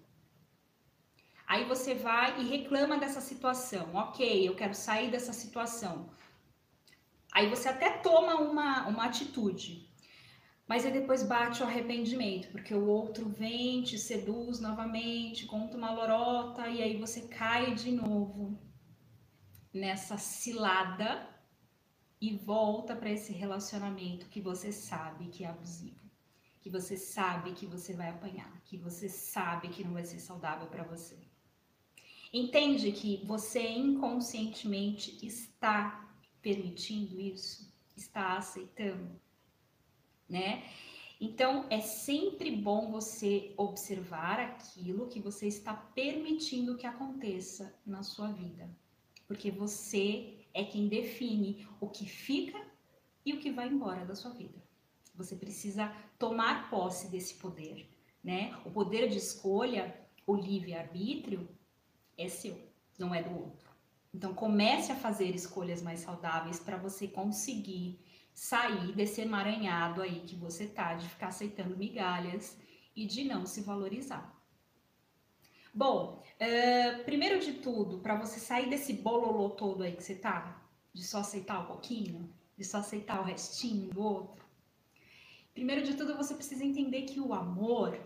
Aí 1.49 1.65
você 1.65 1.95
vai 1.95 2.39
e 2.39 2.47
reclama 2.47 2.99
dessa 2.99 3.19
situação. 3.19 3.95
Ok, 3.95 4.47
eu 4.47 4.55
quero 4.55 4.75
sair 4.75 5.09
dessa 5.09 5.33
situação. 5.33 6.11
Aí 7.31 7.49
você 7.49 7.69
até 7.69 7.89
toma 7.89 8.35
uma, 8.35 8.87
uma 8.87 9.05
atitude, 9.05 9.89
mas 10.67 10.85
aí 10.85 10.91
depois 10.91 11.23
bate 11.23 11.63
o 11.63 11.65
arrependimento, 11.65 12.51
porque 12.51 12.71
o 12.75 12.85
outro 12.85 13.27
vem, 13.29 13.81
te 13.81 13.97
seduz 13.97 14.59
novamente, 14.59 15.47
conta 15.47 15.75
uma 15.75 15.91
lorota, 15.91 16.67
e 16.67 16.83
aí 16.83 16.97
você 16.97 17.21
cai 17.21 17.73
de 17.73 17.91
novo 17.91 18.55
nessa 19.73 20.19
cilada 20.19 21.27
e 22.21 22.35
volta 22.35 22.95
para 22.95 23.09
esse 23.09 23.33
relacionamento 23.33 24.27
que 24.27 24.39
você 24.39 24.71
sabe 24.71 25.29
que 25.29 25.43
é 25.43 25.47
abusivo, 25.47 26.07
que 26.61 26.69
você 26.69 26.95
sabe 26.95 27.53
que 27.53 27.65
você 27.65 27.93
vai 27.93 28.09
apanhar, 28.09 28.61
que 28.65 28.77
você 28.77 29.09
sabe 29.09 29.69
que 29.69 29.83
não 29.83 29.93
vai 29.93 30.05
ser 30.05 30.19
saudável 30.19 30.67
para 30.67 30.83
você. 30.83 31.28
Entende 32.31 32.91
que 32.91 33.23
você 33.25 33.67
inconscientemente 33.67 35.25
está 35.25 36.07
permitindo 36.41 37.19
isso, 37.19 37.73
está 37.97 38.37
aceitando, 38.37 39.19
né? 40.27 40.63
Então 41.19 41.65
é 41.69 41.81
sempre 41.81 42.55
bom 42.55 42.91
você 42.91 43.53
observar 43.57 44.39
aquilo 44.39 45.07
que 45.07 45.19
você 45.19 45.47
está 45.47 45.73
permitindo 45.73 46.77
que 46.77 46.87
aconteça 46.87 47.75
na 47.85 48.03
sua 48.03 48.31
vida, 48.31 48.69
porque 49.27 49.51
você 49.51 50.45
é 50.53 50.63
quem 50.63 50.87
define 50.87 51.67
o 51.81 51.89
que 51.89 52.05
fica 52.05 52.59
e 53.25 53.33
o 53.33 53.39
que 53.39 53.51
vai 53.51 53.67
embora 53.67 54.05
da 54.05 54.15
sua 54.15 54.31
vida. 54.31 54.63
Você 55.15 55.35
precisa 55.35 55.93
tomar 56.17 56.69
posse 56.69 57.09
desse 57.09 57.33
poder, 57.33 57.89
né? 58.23 58.57
O 58.63 58.71
poder 58.71 59.09
de 59.09 59.17
escolha, 59.17 59.99
o 60.25 60.35
livre-arbítrio, 60.35 61.49
é 62.19 62.27
seu, 62.29 62.59
não 62.97 63.13
é 63.15 63.23
do 63.23 63.33
outro. 63.33 63.69
Então 64.13 64.33
comece 64.33 64.91
a 64.91 64.95
fazer 64.95 65.35
escolhas 65.35 65.81
mais 65.81 65.99
saudáveis 65.99 66.59
para 66.59 66.77
você 66.77 67.07
conseguir 67.07 67.99
sair 68.33 68.93
desse 68.93 69.21
emaranhado 69.21 70.01
aí 70.01 70.21
que 70.21 70.35
você 70.35 70.67
tá 70.67 70.95
de 70.95 71.07
ficar 71.07 71.27
aceitando 71.27 71.77
migalhas 71.77 72.57
e 72.95 73.05
de 73.05 73.23
não 73.23 73.45
se 73.45 73.61
valorizar. 73.61 74.35
Bom, 75.73 76.23
uh, 76.41 77.03
primeiro 77.03 77.39
de 77.39 77.53
tudo, 77.53 77.99
para 77.99 78.15
você 78.15 78.39
sair 78.39 78.69
desse 78.69 78.93
bololô 78.93 79.51
todo 79.51 79.83
aí 79.83 79.95
que 79.95 80.03
você 80.03 80.15
tá, 80.15 80.67
de 80.93 81.03
só 81.03 81.19
aceitar 81.19 81.59
um 81.59 81.67
pouquinho, 81.67 82.33
de 82.57 82.63
só 82.63 82.77
aceitar 82.79 83.21
o 83.21 83.23
restinho 83.23 83.89
do 83.89 84.01
outro, 84.01 84.43
primeiro 85.53 85.83
de 85.83 85.93
tudo 85.93 86.17
você 86.17 86.33
precisa 86.33 86.65
entender 86.65 87.03
que 87.03 87.19
o 87.19 87.33
amor, 87.33 87.99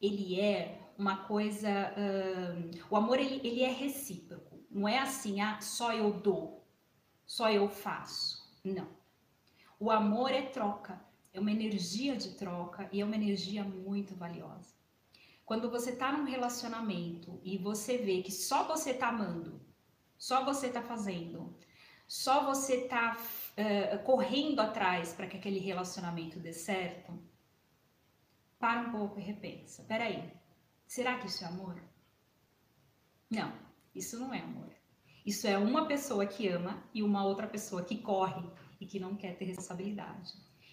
ele 0.00 0.38
é 0.38 0.85
uma 0.98 1.24
coisa, 1.24 1.68
uh, 1.68 2.84
o 2.90 2.96
amor 2.96 3.18
ele, 3.18 3.46
ele 3.46 3.62
é 3.62 3.70
recíproco, 3.70 4.64
não 4.70 4.88
é 4.88 4.98
assim, 4.98 5.40
ah, 5.40 5.60
só 5.60 5.92
eu 5.92 6.12
dou, 6.12 6.66
só 7.24 7.50
eu 7.50 7.68
faço, 7.68 8.54
não. 8.64 8.88
O 9.78 9.90
amor 9.90 10.30
é 10.30 10.42
troca, 10.42 11.00
é 11.32 11.40
uma 11.40 11.50
energia 11.50 12.16
de 12.16 12.30
troca 12.30 12.88
e 12.92 13.00
é 13.00 13.04
uma 13.04 13.14
energia 13.14 13.62
muito 13.62 14.14
valiosa. 14.14 14.74
Quando 15.44 15.70
você 15.70 15.90
está 15.90 16.10
num 16.10 16.24
relacionamento 16.24 17.40
e 17.44 17.56
você 17.58 17.98
vê 17.98 18.22
que 18.22 18.32
só 18.32 18.64
você 18.64 18.90
está 18.90 19.08
amando, 19.08 19.60
só 20.18 20.44
você 20.44 20.68
está 20.68 20.82
fazendo, 20.82 21.54
só 22.08 22.44
você 22.44 22.84
está 22.84 23.16
uh, 23.16 24.02
correndo 24.02 24.60
atrás 24.60 25.12
para 25.12 25.26
que 25.26 25.36
aquele 25.36 25.58
relacionamento 25.58 26.40
dê 26.40 26.52
certo, 26.52 27.12
para 28.58 28.80
um 28.80 28.90
pouco 28.90 29.20
e 29.20 29.22
repensa. 29.22 29.84
Peraí, 29.84 30.32
será 30.86 31.18
que 31.18 31.26
isso 31.26 31.44
é 31.44 31.46
amor? 31.46 31.80
Não, 33.30 33.52
isso 33.94 34.18
não 34.18 34.32
é 34.32 34.40
amor. 34.40 34.70
Isso 35.24 35.46
é 35.46 35.58
uma 35.58 35.86
pessoa 35.86 36.24
que 36.24 36.46
ama 36.46 36.84
e 36.94 37.02
uma 37.02 37.24
outra 37.24 37.48
pessoa 37.48 37.84
que 37.84 37.98
corre 37.98 38.48
e 38.80 38.86
que 38.86 39.00
não 39.00 39.16
quer 39.16 39.36
ter 39.36 39.46
responsabilidade. 39.46 40.32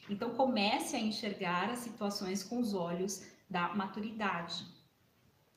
Então 0.10 0.36
comece 0.36 0.96
a 0.96 1.00
enxergar 1.00 1.70
as 1.70 1.80
situações 1.80 2.44
com 2.44 2.60
os 2.60 2.74
olhos 2.74 3.26
da 3.50 3.74
maturidade, 3.74 4.66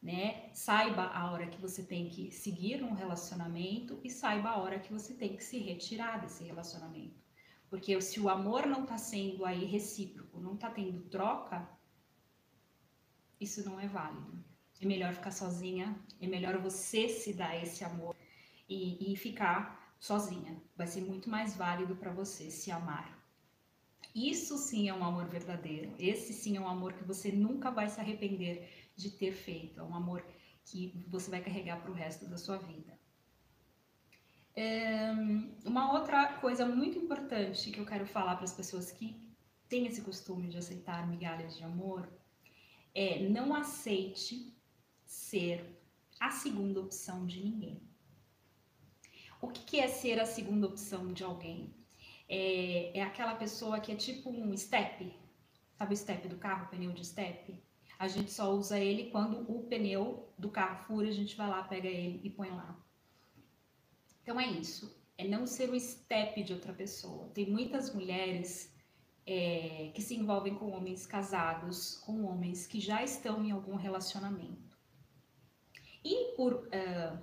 né? 0.03 0.51
Saiba 0.55 1.03
a 1.03 1.31
hora 1.31 1.47
que 1.47 1.61
você 1.61 1.83
tem 1.83 2.09
que 2.09 2.31
seguir 2.31 2.83
um 2.83 2.95
relacionamento 2.95 4.01
e 4.05 4.09
saiba 4.09 4.51
a 4.51 4.59
hora 4.59 4.79
que 4.79 4.93
você 4.93 5.15
tem 5.15 5.37
que 5.37 5.45
se 5.45 5.59
retirar 5.59 6.21
desse 6.21 6.45
relacionamento. 6.45 7.21
Porque 7.69 8.01
se 8.01 8.21
o 8.21 8.29
amor 8.29 8.67
não 8.67 8.85
está 8.85 8.97
sendo 8.97 9.45
aí 9.45 9.65
recíproco, 9.65 10.41
não 10.41 10.55
está 10.55 10.71
tendo 10.71 11.03
troca, 11.11 11.69
isso 13.41 13.65
não 13.65 13.79
é 13.79 13.87
válido. 13.87 14.45
É 14.81 14.87
melhor 14.87 15.15
ficar 15.15 15.31
sozinha, 15.31 15.99
é 16.21 16.27
melhor 16.27 16.59
você 16.59 17.09
se 17.09 17.33
dar 17.33 17.57
esse 17.63 17.83
amor 17.85 18.15
e, 18.69 19.13
e 19.13 19.17
ficar 19.17 19.97
sozinha. 19.99 20.61
Vai 20.77 20.87
ser 20.87 21.01
muito 21.01 21.31
mais 21.31 21.57
válido 21.57 21.97
para 21.97 22.13
você 22.13 22.51
se 22.51 22.71
amar. 22.71 23.17
Isso 24.15 24.57
sim 24.57 24.89
é 24.89 24.95
um 24.95 25.05
amor 25.05 25.27
verdadeiro. 25.27 25.95
Esse 25.99 26.33
sim 26.33 26.57
é 26.57 26.61
um 26.61 26.69
amor 26.69 26.93
que 26.95 27.05
você 27.05 27.31
nunca 27.33 27.71
vai 27.71 27.89
se 27.89 28.01
arrepender 28.01 28.91
de 28.97 29.11
ter 29.11 29.33
feito. 29.33 29.81
É 29.81 29.83
um 29.83 29.95
amor 29.95 30.25
que 30.65 31.05
você 31.09 31.31
vai 31.31 31.41
carregar 31.43 31.81
para 31.81 31.91
o 31.91 31.95
resto 31.95 32.27
da 32.27 32.37
sua 32.37 32.57
vida. 32.57 32.99
Uma 35.65 35.93
outra 35.93 36.33
coisa 36.35 36.65
muito 36.65 36.99
importante 36.99 37.71
que 37.71 37.79
eu 37.79 37.85
quero 37.85 38.07
falar 38.07 38.37
para 38.37 38.45
as 38.45 38.55
pessoas 38.55 38.91
que 38.91 39.23
têm 39.69 39.87
esse 39.87 40.01
costume 40.01 40.49
de 40.49 40.57
aceitar 40.57 41.07
migalhas 41.07 41.57
de 41.57 41.65
amor 41.65 42.09
é 42.97 43.29
não 43.29 43.55
aceite 43.55 44.53
ser 45.05 45.65
a 46.19 46.31
segunda 46.31 46.81
opção 46.81 47.27
de 47.27 47.41
ninguém. 47.41 47.81
O 49.41 49.49
que 49.49 49.79
é 49.79 49.87
ser 49.87 50.19
a 50.19 50.27
segunda 50.27 50.67
opção 50.67 51.13
de 51.13 51.23
alguém? 51.23 51.73
é, 52.29 52.99
é 52.99 53.03
aquela 53.03 53.35
pessoa 53.35 53.81
que 53.81 53.93
é 53.93 53.97
tipo 53.97 54.31
um 54.31 54.57
step, 54.57 55.13
sabe 55.79 55.95
o 55.95 55.97
step 55.97 56.29
do 56.29 56.37
carro, 56.37 56.69
pneu 56.69 56.93
de 56.93 57.05
step? 57.05 57.63
A 57.99 58.09
gente 58.09 58.31
só 58.31 58.53
usa 58.53 58.79
ele 58.79 59.11
quando 59.11 59.51
o 59.51 59.63
pneu 59.63 60.29
do 60.37 60.51
carro 60.51 60.85
fura, 60.85 61.09
a 61.09 61.13
gente 61.13 61.37
vai 61.37 61.49
lá, 61.49 61.63
pega 61.63 61.89
ele 61.89 62.21
e 62.23 62.31
põe 62.31 62.51
lá. 62.51 62.77
Então 64.23 64.39
é 64.41 64.47
isso, 64.47 64.95
é 65.17 65.27
não 65.27 65.47
ser 65.47 65.71
o 65.71 65.81
step 65.81 66.43
de 66.43 66.53
outra 66.53 66.73
pessoa. 66.73 67.29
Tem 67.29 67.49
muitas 67.49 67.95
mulheres 67.95 68.75
é, 69.27 69.91
que 69.93 70.01
se 70.01 70.15
envolvem 70.15 70.55
com 70.55 70.71
homens 70.71 71.05
casados, 71.05 71.97
com 72.07 72.25
homens 72.25 72.67
que 72.67 72.81
já 72.81 73.03
estão 73.03 73.45
em 73.45 73.51
algum 73.51 73.75
relacionamento. 73.75 74.77
E 76.05 76.37
por 76.37 76.55
uh, 76.55 77.19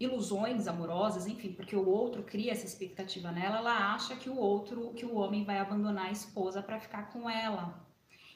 ilusões 0.00 0.66
amorosas, 0.66 1.26
enfim, 1.28 1.52
porque 1.52 1.76
o 1.76 1.88
outro 1.88 2.24
cria 2.24 2.50
essa 2.50 2.66
expectativa 2.66 3.30
nela, 3.30 3.58
ela 3.58 3.94
acha 3.94 4.16
que 4.16 4.28
o 4.28 4.36
outro, 4.36 4.92
que 4.94 5.06
o 5.06 5.14
homem 5.14 5.44
vai 5.44 5.58
abandonar 5.58 6.06
a 6.06 6.12
esposa 6.12 6.60
para 6.60 6.80
ficar 6.80 7.12
com 7.12 7.30
ela. 7.30 7.86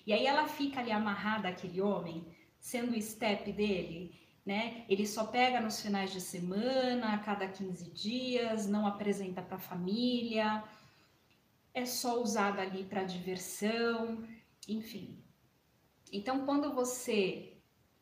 E 0.06 0.12
aí 0.12 0.24
ela 0.24 0.46
fica 0.46 0.80
ali 0.80 0.92
amarrada 0.92 1.48
àquele 1.48 1.80
homem, 1.80 2.24
sendo 2.60 2.96
o 2.96 3.02
step 3.02 3.52
dele, 3.52 4.14
né? 4.46 4.84
Ele 4.88 5.06
só 5.06 5.24
pega 5.24 5.60
nos 5.60 5.80
finais 5.80 6.12
de 6.12 6.20
semana, 6.20 7.14
a 7.14 7.18
cada 7.18 7.48
15 7.48 7.90
dias, 7.90 8.68
não 8.68 8.86
apresenta 8.86 9.42
para 9.42 9.56
a 9.56 9.60
família, 9.60 10.62
é 11.74 11.84
só 11.84 12.20
usada 12.20 12.62
ali 12.62 12.84
para 12.84 13.04
diversão, 13.04 14.26
enfim. 14.68 15.22
Então, 16.12 16.44
quando 16.44 16.74
você 16.74 17.56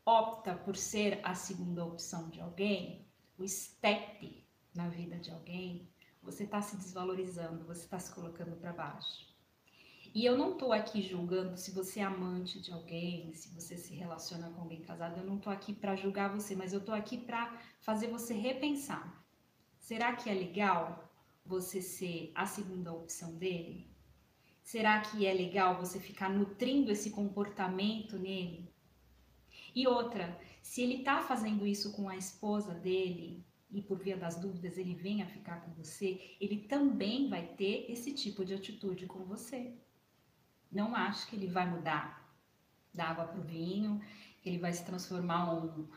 opta 0.05 0.55
por 0.55 0.77
ser 0.77 1.21
a 1.23 1.35
segunda 1.35 1.85
opção 1.85 2.29
de 2.29 2.41
alguém, 2.41 3.07
o 3.39 3.47
step 3.47 4.47
na 4.75 4.89
vida 4.89 5.17
de 5.19 5.31
alguém, 5.31 5.89
você 6.23 6.45
está 6.45 6.61
se 6.61 6.77
desvalorizando, 6.77 7.65
você 7.65 7.85
está 7.85 7.99
se 7.99 8.13
colocando 8.13 8.57
para 8.57 8.73
baixo. 8.73 9.31
E 10.13 10.25
eu 10.25 10.37
não 10.37 10.53
estou 10.53 10.73
aqui 10.73 11.01
julgando 11.01 11.57
se 11.57 11.71
você 11.71 12.01
é 12.01 12.03
amante 12.03 12.61
de 12.61 12.73
alguém, 12.73 13.33
se 13.33 13.49
você 13.55 13.77
se 13.77 13.95
relaciona 13.95 14.51
com 14.51 14.63
alguém 14.63 14.83
casado, 14.83 15.19
eu 15.19 15.25
não 15.25 15.37
estou 15.37 15.53
aqui 15.53 15.73
para 15.73 15.95
julgar 15.95 16.35
você, 16.35 16.57
mas 16.57 16.73
eu 16.73 16.81
estou 16.81 16.95
aqui 16.95 17.17
para 17.17 17.57
fazer 17.81 18.09
você 18.09 18.35
repensar. 18.35 19.25
Será 19.79 20.15
que 20.17 20.29
é 20.29 20.35
legal 20.35 21.10
você 21.51 21.83
ser 21.83 22.31
a 22.33 22.47
segunda 22.47 22.93
opção 22.93 23.35
dele? 23.35 23.91
Será 24.63 25.01
que 25.01 25.27
é 25.27 25.35
legal 25.35 25.77
você 25.77 25.99
ficar 25.99 26.31
nutrindo 26.31 26.93
esse 26.93 27.11
comportamento 27.11 28.17
nele? 28.17 28.73
E 29.75 29.89
outra, 29.89 30.41
se 30.63 30.81
ele 30.81 30.99
está 30.99 31.21
fazendo 31.23 31.67
isso 31.67 31.93
com 31.93 32.09
a 32.09 32.17
esposa 32.17 32.73
dele 32.73 33.45
e 33.69 33.83
por 33.83 33.99
via 33.99 34.17
das 34.17 34.37
dúvidas 34.37 34.79
ele 34.79 34.95
vem 34.95 35.23
a 35.23 35.27
ficar 35.27 35.57
com 35.63 35.73
você, 35.73 36.37
ele 36.41 36.69
também 36.69 37.29
vai 37.29 37.45
ter 37.55 37.91
esse 37.91 38.15
tipo 38.15 38.45
de 38.45 38.55
atitude 38.55 39.07
com 39.07 39.25
você. 39.25 39.75
Não 40.71 40.95
acho 40.95 41.27
que 41.29 41.35
ele 41.35 41.49
vai 41.49 41.69
mudar 41.69 42.33
da 42.95 43.07
água 43.07 43.25
para 43.25 43.41
o 43.41 43.45
vinho, 43.45 44.01
que 44.41 44.49
ele 44.49 44.59
vai 44.59 44.73
se 44.73 44.85
transformar 44.85 45.53
um, 45.53 45.89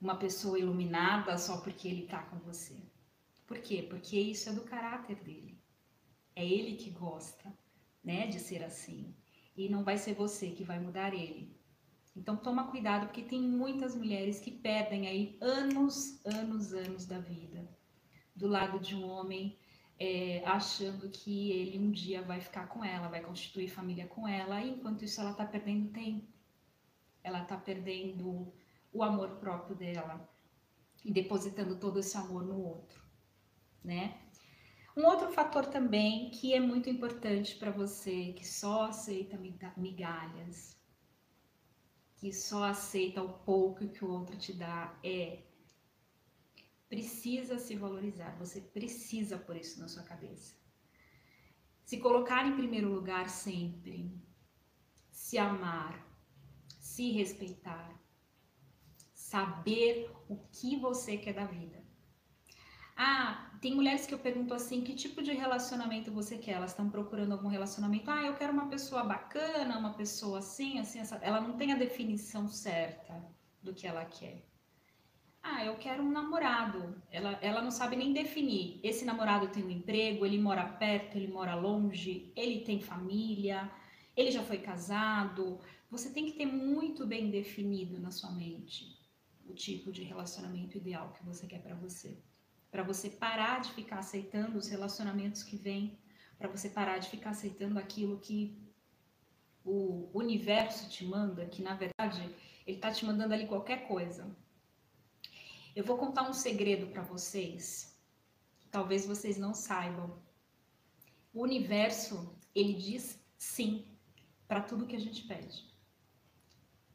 uma 0.00 0.16
pessoa 0.16 0.58
iluminada 0.58 1.36
só 1.36 1.60
porque 1.60 1.88
ele 1.88 2.04
está 2.04 2.22
com 2.22 2.38
você. 2.38 2.91
Por 3.52 3.60
quê? 3.60 3.82
Porque 3.82 4.18
isso 4.18 4.48
é 4.48 4.52
do 4.54 4.62
caráter 4.62 5.16
dele. 5.16 5.60
É 6.34 6.42
ele 6.42 6.74
que 6.74 6.88
gosta, 6.88 7.52
né, 8.02 8.26
de 8.26 8.40
ser 8.40 8.64
assim. 8.64 9.14
E 9.54 9.68
não 9.68 9.84
vai 9.84 9.98
ser 9.98 10.14
você 10.14 10.52
que 10.52 10.64
vai 10.64 10.80
mudar 10.80 11.12
ele. 11.12 11.54
Então 12.16 12.34
toma 12.34 12.70
cuidado 12.70 13.08
porque 13.08 13.20
tem 13.20 13.42
muitas 13.42 13.94
mulheres 13.94 14.40
que 14.40 14.50
perdem 14.50 15.06
aí 15.06 15.36
anos, 15.42 16.24
anos, 16.24 16.72
anos 16.72 17.04
da 17.04 17.18
vida 17.18 17.68
do 18.34 18.48
lado 18.48 18.80
de 18.80 18.94
um 18.96 19.06
homem 19.06 19.58
é, 19.98 20.42
achando 20.46 21.10
que 21.10 21.52
ele 21.52 21.78
um 21.78 21.90
dia 21.90 22.22
vai 22.22 22.40
ficar 22.40 22.68
com 22.68 22.82
ela, 22.82 23.08
vai 23.08 23.20
constituir 23.20 23.68
família 23.68 24.06
com 24.06 24.26
ela, 24.26 24.62
e 24.62 24.70
enquanto 24.70 25.04
isso 25.04 25.20
ela 25.20 25.32
está 25.32 25.44
perdendo 25.44 25.92
tempo, 25.92 26.26
ela 27.22 27.42
está 27.42 27.58
perdendo 27.58 28.50
o 28.90 29.02
amor 29.02 29.36
próprio 29.36 29.76
dela 29.76 30.26
e 31.04 31.12
depositando 31.12 31.76
todo 31.76 31.98
esse 31.98 32.16
amor 32.16 32.42
no 32.46 32.58
outro, 32.58 33.01
né? 33.84 34.20
Um 34.96 35.06
outro 35.06 35.32
fator 35.32 35.66
também 35.66 36.30
que 36.30 36.52
é 36.52 36.60
muito 36.60 36.90
importante 36.90 37.56
para 37.56 37.70
você 37.70 38.32
que 38.34 38.46
só 38.46 38.84
aceita 38.84 39.38
migalhas, 39.76 40.76
que 42.16 42.32
só 42.32 42.64
aceita 42.64 43.22
o 43.22 43.32
pouco 43.38 43.88
que 43.88 44.04
o 44.04 44.10
outro 44.10 44.36
te 44.36 44.52
dá 44.52 44.98
é 45.02 45.44
precisa 46.88 47.58
se 47.58 47.74
valorizar, 47.74 48.36
você 48.38 48.60
precisa 48.60 49.38
pôr 49.38 49.56
isso 49.56 49.80
na 49.80 49.88
sua 49.88 50.02
cabeça. 50.02 50.54
Se 51.86 51.96
colocar 51.96 52.46
em 52.46 52.54
primeiro 52.54 52.92
lugar 52.92 53.30
sempre, 53.30 54.14
se 55.10 55.38
amar, 55.38 56.06
se 56.78 57.10
respeitar, 57.12 57.98
saber 59.14 60.10
o 60.28 60.36
que 60.52 60.76
você 60.76 61.16
quer 61.16 61.32
da 61.32 61.46
vida. 61.46 61.81
Ah, 63.04 63.50
tem 63.60 63.74
mulheres 63.74 64.06
que 64.06 64.14
eu 64.14 64.18
pergunto 64.20 64.54
assim, 64.54 64.80
que 64.80 64.94
tipo 64.94 65.24
de 65.24 65.32
relacionamento 65.32 66.12
você 66.12 66.38
quer? 66.38 66.52
Elas 66.52 66.70
estão 66.70 66.88
procurando 66.88 67.32
algum 67.32 67.48
relacionamento. 67.48 68.08
Ah, 68.08 68.22
eu 68.24 68.36
quero 68.36 68.52
uma 68.52 68.68
pessoa 68.68 69.02
bacana, 69.02 69.76
uma 69.76 69.94
pessoa 69.94 70.38
assim, 70.38 70.78
assim, 70.78 71.00
essa. 71.00 71.16
Ela 71.16 71.40
não 71.40 71.56
tem 71.56 71.72
a 71.72 71.76
definição 71.76 72.46
certa 72.46 73.20
do 73.60 73.74
que 73.74 73.88
ela 73.88 74.04
quer. 74.04 74.46
Ah, 75.42 75.64
eu 75.64 75.76
quero 75.78 76.00
um 76.00 76.12
namorado. 76.12 77.02
Ela, 77.10 77.32
ela 77.42 77.60
não 77.60 77.72
sabe 77.72 77.96
nem 77.96 78.12
definir. 78.12 78.78
Esse 78.84 79.04
namorado 79.04 79.48
tem 79.48 79.64
um 79.64 79.70
emprego, 79.70 80.24
ele 80.24 80.38
mora 80.38 80.64
perto, 80.64 81.16
ele 81.16 81.26
mora 81.26 81.56
longe, 81.56 82.32
ele 82.36 82.60
tem 82.60 82.80
família, 82.80 83.68
ele 84.16 84.30
já 84.30 84.44
foi 84.44 84.58
casado, 84.58 85.58
você 85.90 86.08
tem 86.10 86.26
que 86.26 86.38
ter 86.38 86.46
muito 86.46 87.04
bem 87.04 87.30
definido 87.30 87.98
na 87.98 88.12
sua 88.12 88.30
mente 88.30 88.96
o 89.44 89.54
tipo 89.54 89.90
de 89.90 90.04
relacionamento 90.04 90.78
ideal 90.78 91.12
que 91.14 91.24
você 91.24 91.48
quer 91.48 91.60
para 91.60 91.74
você. 91.74 92.16
Para 92.72 92.82
você 92.82 93.10
parar 93.10 93.60
de 93.60 93.70
ficar 93.72 93.98
aceitando 93.98 94.58
os 94.58 94.66
relacionamentos 94.66 95.44
que 95.44 95.56
vêm, 95.56 95.98
para 96.38 96.48
você 96.48 96.70
parar 96.70 96.98
de 96.98 97.08
ficar 97.08 97.30
aceitando 97.30 97.78
aquilo 97.78 98.18
que 98.18 98.60
o 99.64 100.10
universo 100.12 100.88
te 100.88 101.04
manda, 101.04 101.46
que 101.46 101.62
na 101.62 101.74
verdade 101.74 102.22
ele 102.66 102.78
está 102.78 102.90
te 102.90 103.04
mandando 103.04 103.34
ali 103.34 103.46
qualquer 103.46 103.86
coisa. 103.86 104.34
Eu 105.76 105.84
vou 105.84 105.98
contar 105.98 106.28
um 106.28 106.32
segredo 106.32 106.86
para 106.86 107.02
vocês, 107.02 107.94
que 108.58 108.68
talvez 108.68 109.04
vocês 109.04 109.36
não 109.36 109.52
saibam. 109.52 110.18
O 111.32 111.42
universo, 111.42 112.34
ele 112.54 112.72
diz 112.72 113.22
sim 113.36 113.86
para 114.48 114.62
tudo 114.62 114.86
que 114.86 114.96
a 114.96 115.00
gente 115.00 115.24
pede. 115.24 115.70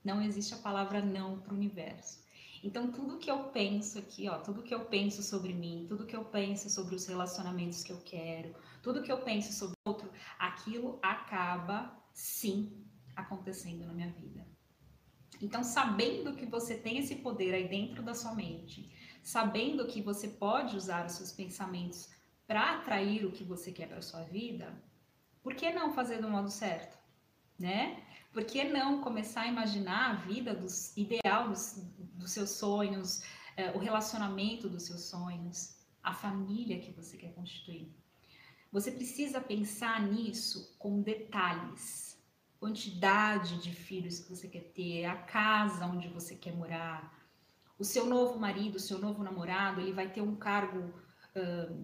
Não 0.04 0.24
existe 0.24 0.56
a 0.56 0.58
palavra 0.58 1.02
não 1.02 1.40
para 1.40 1.54
o 1.54 1.58
universo. 1.58 2.27
Então, 2.68 2.92
tudo 2.92 3.18
que 3.18 3.32
eu 3.32 3.46
penso 3.46 3.98
aqui, 3.98 4.28
ó, 4.28 4.40
tudo 4.40 4.62
que 4.62 4.76
eu 4.76 4.84
penso 4.84 5.24
sobre 5.24 5.54
mim, 5.54 5.86
tudo 5.88 6.06
que 6.06 6.14
eu 6.14 6.26
penso 6.26 6.70
sobre 6.70 6.96
os 6.96 7.08
relacionamentos 7.08 7.82
que 7.82 7.94
eu 7.94 8.02
quero, 8.04 8.54
tudo 8.84 9.02
que 9.02 9.10
eu 9.10 9.20
penso 9.22 9.54
sobre 9.54 9.78
outro, 9.88 10.12
aquilo 10.38 11.00
acaba 11.02 11.98
sim 12.12 12.86
acontecendo 13.16 13.86
na 13.86 13.94
minha 13.94 14.12
vida. 14.12 14.46
Então, 15.42 15.64
sabendo 15.64 16.36
que 16.36 16.46
você 16.46 16.76
tem 16.76 16.98
esse 16.98 17.16
poder 17.16 17.54
aí 17.54 17.70
dentro 17.70 18.04
da 18.04 18.14
sua 18.14 18.36
mente, 18.36 18.92
sabendo 19.24 19.88
que 19.88 20.02
você 20.02 20.28
pode 20.28 20.76
usar 20.76 21.06
os 21.06 21.14
seus 21.14 21.32
pensamentos 21.32 22.10
para 22.46 22.80
atrair 22.80 23.26
o 23.26 23.32
que 23.32 23.46
você 23.46 23.72
quer 23.72 23.88
para 23.88 24.02
sua 24.02 24.24
vida, 24.24 24.78
por 25.42 25.56
que 25.56 25.72
não 25.72 25.94
fazer 25.94 26.20
do 26.22 26.28
modo 26.28 26.52
certo, 26.52 26.98
né? 27.58 28.04
Por 28.38 28.46
que 28.46 28.64
não 28.64 29.02
começar 29.02 29.42
a 29.42 29.48
imaginar 29.48 30.12
a 30.12 30.14
vida 30.14 30.54
dos 30.54 30.96
ideal 30.96 31.50
dos, 31.50 31.84
dos 31.98 32.30
seus 32.30 32.52
sonhos, 32.52 33.24
é, 33.56 33.72
o 33.72 33.80
relacionamento 33.80 34.70
dos 34.70 34.84
seus 34.84 35.06
sonhos, 35.06 35.76
a 36.04 36.14
família 36.14 36.80
que 36.80 36.92
você 36.92 37.18
quer 37.18 37.34
constituir? 37.34 37.92
Você 38.72 38.92
precisa 38.92 39.42
pensar 39.42 40.00
nisso 40.04 40.76
com 40.78 41.02
detalhes. 41.02 42.24
Quantidade 42.60 43.60
de 43.60 43.74
filhos 43.74 44.20
que 44.20 44.30
você 44.30 44.48
quer 44.48 44.72
ter, 44.72 45.06
a 45.06 45.16
casa 45.16 45.88
onde 45.88 46.08
você 46.08 46.36
quer 46.36 46.56
morar, 46.56 47.12
o 47.80 47.84
seu 47.84 48.06
novo 48.06 48.40
marido, 48.40 48.76
o 48.76 48.80
seu 48.80 49.00
novo 49.00 49.24
namorado, 49.24 49.82
ele 49.82 49.94
vai 49.94 50.12
ter 50.12 50.22
um 50.22 50.36
cargo 50.36 50.94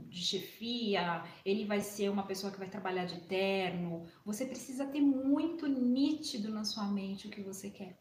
de 0.10 0.22
chefia, 0.22 1.24
ele 1.46 1.66
vai 1.66 1.82
ser 1.82 2.10
uma 2.10 2.26
pessoa 2.26 2.52
que 2.52 2.60
vai 2.60 2.70
trabalhar 2.70 3.06
de 3.06 3.20
terno. 3.22 4.06
Você 4.26 4.46
precisa 4.46 4.86
ter 4.86 5.02
muito 5.02 5.68
nítido 5.68 6.50
na 6.50 6.64
sua 6.64 6.86
mente 6.86 7.28
o 7.28 7.30
que 7.30 7.42
você 7.42 7.70
quer. 7.70 7.98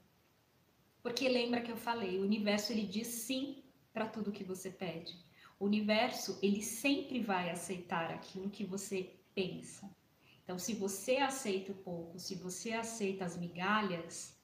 Porque 1.03 1.29
lembra 1.29 1.61
que 1.61 1.71
eu 1.71 1.77
falei, 1.77 2.19
o 2.19 2.23
universo 2.23 2.73
ele 2.73 2.87
diz 2.87 3.09
sim 3.09 3.63
para 3.93 4.07
tudo 4.07 4.33
que 4.33 4.45
você 4.45 4.71
pede. 4.71 5.17
O 5.59 5.67
universo, 5.67 6.39
ele 6.43 6.63
sempre 6.63 7.21
vai 7.21 7.51
aceitar 7.51 8.11
aquilo 8.11 8.51
que 8.51 8.65
você 8.65 9.15
pensa. 9.35 9.89
Então, 10.43 10.59
se 10.59 10.75
você 10.75 11.19
aceita 11.19 11.73
o 11.73 11.77
pouco, 11.77 12.19
se 12.19 12.35
você 12.35 12.73
aceita 12.73 13.25
as 13.25 13.37
migalhas, 13.37 14.37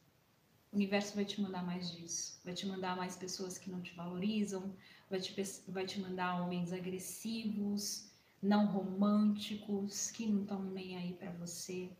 o 0.73 0.77
universo 0.77 1.15
vai 1.15 1.25
te 1.25 1.41
mandar 1.41 1.65
mais 1.65 1.91
disso. 1.91 2.41
Vai 2.45 2.55
te 2.55 2.67
mandar 2.67 2.97
mais 2.97 3.17
pessoas 3.17 3.59
que 3.59 3.71
não 3.71 3.81
te 3.81 3.95
valorizam, 3.95 4.75
vai 5.09 5.21
te, 5.21 5.35
vai 5.69 5.87
te 5.87 6.01
mandar 6.01 6.43
homens 6.43 6.73
agressivos, 6.73 8.11
não 8.43 8.67
românticos, 8.67 10.11
que 10.11 10.27
não 10.27 10.43
estão 10.43 10.63
nem 10.63 10.97
aí 10.97 11.15
para 11.15 11.31
você. 11.33 11.91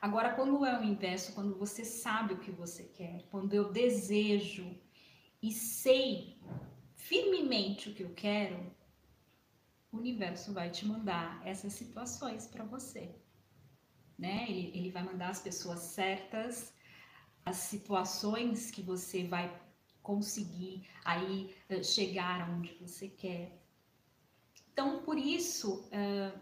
Agora, 0.00 0.34
quando 0.34 0.64
é 0.64 0.78
o 0.78 0.84
inverso, 0.84 1.32
quando 1.32 1.56
você 1.56 1.84
sabe 1.84 2.34
o 2.34 2.38
que 2.38 2.50
você 2.50 2.84
quer, 2.84 3.24
quando 3.30 3.54
eu 3.54 3.72
desejo 3.72 4.78
e 5.42 5.50
sei 5.52 6.38
firmemente 6.94 7.88
o 7.88 7.94
que 7.94 8.02
eu 8.02 8.12
quero, 8.14 8.74
o 9.90 9.96
universo 9.96 10.52
vai 10.52 10.70
te 10.70 10.84
mandar 10.84 11.40
essas 11.46 11.72
situações 11.72 12.46
para 12.46 12.64
você. 12.64 13.14
Né? 14.18 14.46
Ele, 14.48 14.70
ele 14.74 14.90
vai 14.90 15.02
mandar 15.02 15.30
as 15.30 15.40
pessoas 15.40 15.80
certas, 15.80 16.72
as 17.46 17.56
situações 17.56 18.70
que 18.72 18.82
você 18.82 19.24
vai 19.24 19.56
conseguir 20.02 20.86
aí 21.04 21.54
uh, 21.70 21.82
chegar 21.82 22.42
aonde 22.42 22.74
você 22.74 23.08
quer. 23.08 23.56
Então, 24.72 25.02
por 25.02 25.16
isso, 25.16 25.84
uh, 25.86 26.38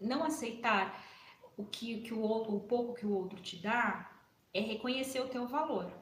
não 0.00 0.24
aceitar 0.24 1.04
o 1.56 1.64
que, 1.64 2.00
que 2.00 2.12
o 2.12 2.20
outro, 2.20 2.56
o 2.56 2.60
pouco 2.60 2.94
que 2.94 3.06
o 3.06 3.12
outro 3.12 3.40
te 3.40 3.56
dá, 3.58 4.10
é 4.52 4.60
reconhecer 4.60 5.20
o 5.20 5.28
teu 5.28 5.46
valor, 5.46 5.92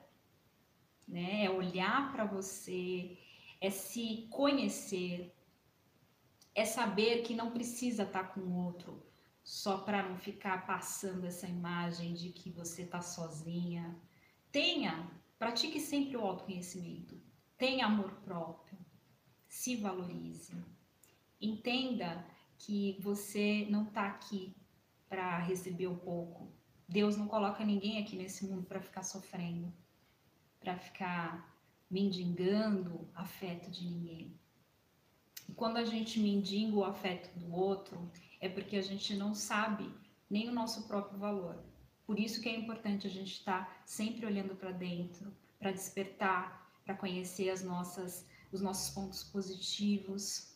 né? 1.07 1.45
É 1.45 1.51
olhar 1.51 2.13
para 2.13 2.25
você, 2.25 3.19
é 3.61 3.71
se 3.71 4.29
conhecer, 4.31 5.35
é 6.55 6.65
saber 6.65 7.23
que 7.23 7.35
não 7.35 7.51
precisa 7.51 8.05
estar 8.05 8.25
tá 8.25 8.29
com 8.29 8.41
o 8.41 8.65
outro 8.67 9.03
só 9.43 9.79
para 9.79 10.09
não 10.09 10.17
ficar 10.17 10.67
passando 10.67 11.27
essa 11.27 11.47
imagem 11.47 12.15
de 12.15 12.31
que 12.31 12.51
você 12.51 12.83
está 12.83 13.01
sozinha. 13.01 13.97
Tenha 14.53 15.11
Pratique 15.43 15.81
sempre 15.81 16.17
o 16.17 16.21
autoconhecimento. 16.21 17.21
Tenha 17.59 17.87
amor 17.87 18.13
próprio. 18.25 18.79
Se 19.49 19.75
valorize. 19.75 20.55
Entenda 21.41 22.25
que 22.57 22.97
você 23.01 23.67
não 23.69 23.83
está 23.83 24.07
aqui 24.07 24.55
para 25.09 25.39
receber 25.39 25.89
o 25.89 25.97
pouco. 25.97 26.49
Deus 26.89 27.17
não 27.17 27.27
coloca 27.27 27.65
ninguém 27.65 28.01
aqui 28.01 28.15
nesse 28.15 28.47
mundo 28.47 28.65
para 28.65 28.81
ficar 28.81 29.03
sofrendo, 29.03 29.75
para 30.61 30.79
ficar 30.79 31.59
mendigando 31.91 33.11
afeto 33.13 33.69
de 33.69 33.85
ninguém. 33.85 34.39
E 35.49 35.53
quando 35.55 35.79
a 35.79 35.85
gente 35.85 36.21
mendiga 36.21 36.77
o 36.77 36.85
afeto 36.85 37.37
do 37.37 37.53
outro, 37.53 38.13
é 38.41 38.49
porque 38.49 38.77
a 38.77 38.83
gente 38.83 39.17
não 39.17 39.35
sabe 39.35 39.93
nem 40.31 40.49
o 40.49 40.55
nosso 40.55 40.87
próprio 40.87 41.19
valor. 41.19 41.72
Por 42.07 42.19
isso 42.19 42.41
que 42.41 42.49
é 42.49 42.57
importante 42.57 43.07
a 43.07 43.11
gente 43.11 43.33
estar 43.33 43.65
tá 43.65 43.83
sempre 43.87 44.27
olhando 44.27 44.55
para 44.57 44.73
dentro, 44.73 45.35
para 45.59 45.73
despertar, 45.73 46.63
para 46.85 46.95
conhecer 46.97 47.51
as 47.51 47.63
nossas, 47.63 48.27
os 48.51 48.61
nossos 48.61 48.93
pontos 48.93 49.23
positivos. 49.25 50.53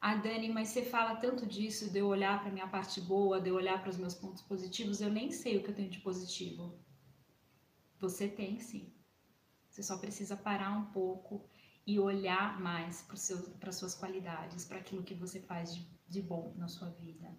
Ah, 0.00 0.14
Dani, 0.14 0.48
mas 0.48 0.68
você 0.68 0.84
fala 0.84 1.16
tanto 1.16 1.44
disso, 1.44 1.90
de 1.90 1.98
eu 1.98 2.06
olhar 2.06 2.40
para 2.40 2.52
minha 2.52 2.68
parte 2.68 3.00
boa, 3.00 3.40
de 3.40 3.50
eu 3.50 3.54
olhar 3.54 3.80
para 3.80 3.90
os 3.90 3.96
meus 3.96 4.14
pontos 4.14 4.42
positivos, 4.42 5.00
eu 5.00 5.10
nem 5.10 5.30
sei 5.30 5.56
o 5.56 5.62
que 5.62 5.70
eu 5.70 5.74
tenho 5.74 5.90
de 5.90 5.98
positivo. 5.98 6.78
Você 7.98 8.28
tem 8.28 8.58
sim. 8.60 8.92
Você 9.68 9.82
só 9.82 9.98
precisa 9.98 10.36
parar 10.36 10.70
um 10.70 10.86
pouco 10.86 11.48
e 11.86 11.98
olhar 11.98 12.60
mais 12.60 13.02
para 13.02 13.70
as 13.70 13.76
suas 13.76 13.94
qualidades, 13.94 14.64
para 14.64 14.78
aquilo 14.78 15.02
que 15.02 15.14
você 15.14 15.40
faz 15.40 15.74
de, 15.74 15.86
de 16.08 16.22
bom 16.22 16.54
na 16.56 16.68
sua 16.68 16.90
vida. 16.90 17.34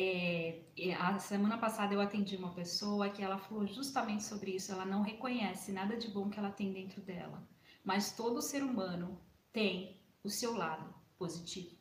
É, 0.00 0.62
a 1.00 1.18
semana 1.18 1.58
passada 1.58 1.92
eu 1.92 2.00
atendi 2.00 2.36
uma 2.36 2.54
pessoa 2.54 3.10
que 3.10 3.20
ela 3.20 3.36
falou 3.36 3.66
justamente 3.66 4.22
sobre 4.22 4.52
isso. 4.54 4.70
Ela 4.70 4.86
não 4.86 5.02
reconhece 5.02 5.72
nada 5.72 5.96
de 5.96 6.06
bom 6.06 6.30
que 6.30 6.38
ela 6.38 6.52
tem 6.52 6.72
dentro 6.72 7.02
dela, 7.02 7.42
mas 7.84 8.12
todo 8.12 8.40
ser 8.40 8.62
humano 8.62 9.20
tem 9.52 10.00
o 10.22 10.30
seu 10.30 10.56
lado 10.56 10.94
positivo. 11.18 11.76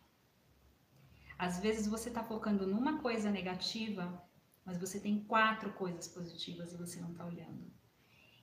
Às 1.37 1.59
vezes 1.59 1.85
você 1.85 2.09
está 2.09 2.23
focando 2.23 2.65
numa 2.65 2.99
coisa 3.03 3.29
negativa, 3.29 4.19
mas 4.65 4.79
você 4.79 4.99
tem 4.99 5.23
quatro 5.25 5.71
coisas 5.73 6.07
positivas 6.07 6.73
e 6.73 6.77
você 6.77 6.99
não 6.99 7.11
está 7.11 7.23
olhando. 7.23 7.71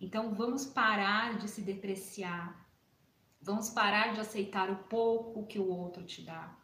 Então 0.00 0.36
vamos 0.36 0.66
parar 0.66 1.36
de 1.36 1.48
se 1.48 1.62
depreciar, 1.62 2.64
vamos 3.42 3.70
parar 3.70 4.14
de 4.14 4.20
aceitar 4.20 4.70
o 4.70 4.84
pouco 4.84 5.48
que 5.48 5.58
o 5.58 5.68
outro 5.68 6.04
te 6.04 6.22
dá 6.22 6.63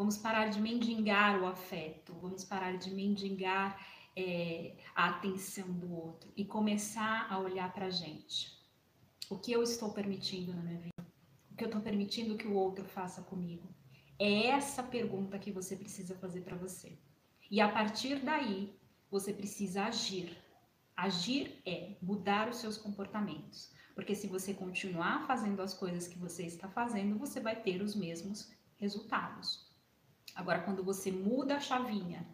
Vamos 0.00 0.16
parar 0.16 0.48
de 0.48 0.58
mendigar 0.58 1.42
o 1.42 1.46
afeto, 1.46 2.14
vamos 2.22 2.42
parar 2.42 2.78
de 2.78 2.90
mendigar 2.90 3.78
é, 4.16 4.74
a 4.94 5.10
atenção 5.10 5.70
do 5.70 5.92
outro 5.92 6.32
e 6.34 6.42
começar 6.42 7.30
a 7.30 7.38
olhar 7.38 7.70
para 7.74 7.84
a 7.84 7.90
gente. 7.90 8.58
O 9.28 9.36
que 9.36 9.52
eu 9.52 9.62
estou 9.62 9.92
permitindo 9.92 10.54
na 10.54 10.62
minha 10.62 10.78
vida? 10.78 11.06
O 11.50 11.54
que 11.54 11.64
eu 11.64 11.66
estou 11.66 11.82
permitindo 11.82 12.38
que 12.38 12.48
o 12.48 12.54
outro 12.54 12.82
faça 12.82 13.20
comigo? 13.20 13.68
É 14.18 14.46
essa 14.46 14.82
pergunta 14.82 15.38
que 15.38 15.52
você 15.52 15.76
precisa 15.76 16.14
fazer 16.14 16.40
para 16.40 16.56
você. 16.56 16.98
E 17.50 17.60
a 17.60 17.68
partir 17.68 18.20
daí, 18.20 18.74
você 19.10 19.34
precisa 19.34 19.84
agir. 19.84 20.34
Agir 20.96 21.60
é 21.66 21.98
mudar 22.00 22.48
os 22.48 22.56
seus 22.56 22.78
comportamentos. 22.78 23.70
Porque 23.94 24.14
se 24.14 24.26
você 24.26 24.54
continuar 24.54 25.26
fazendo 25.26 25.60
as 25.60 25.74
coisas 25.74 26.08
que 26.08 26.18
você 26.18 26.46
está 26.46 26.70
fazendo, 26.70 27.18
você 27.18 27.38
vai 27.38 27.54
ter 27.54 27.82
os 27.82 27.94
mesmos 27.94 28.50
resultados. 28.78 29.68
Agora, 30.34 30.60
quando 30.60 30.82
você 30.82 31.10
muda 31.12 31.56
a 31.56 31.60
chavinha, 31.60 32.26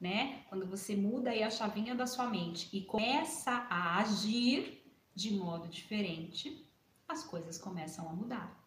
né? 0.00 0.44
Quando 0.48 0.66
você 0.66 0.96
muda 0.96 1.30
aí 1.30 1.42
a 1.42 1.50
chavinha 1.50 1.94
da 1.94 2.06
sua 2.06 2.26
mente 2.28 2.68
e 2.76 2.82
começa 2.82 3.66
a 3.70 3.98
agir 3.98 4.82
de 5.14 5.32
modo 5.34 5.68
diferente, 5.68 6.68
as 7.06 7.22
coisas 7.24 7.58
começam 7.58 8.08
a 8.08 8.12
mudar. 8.12 8.60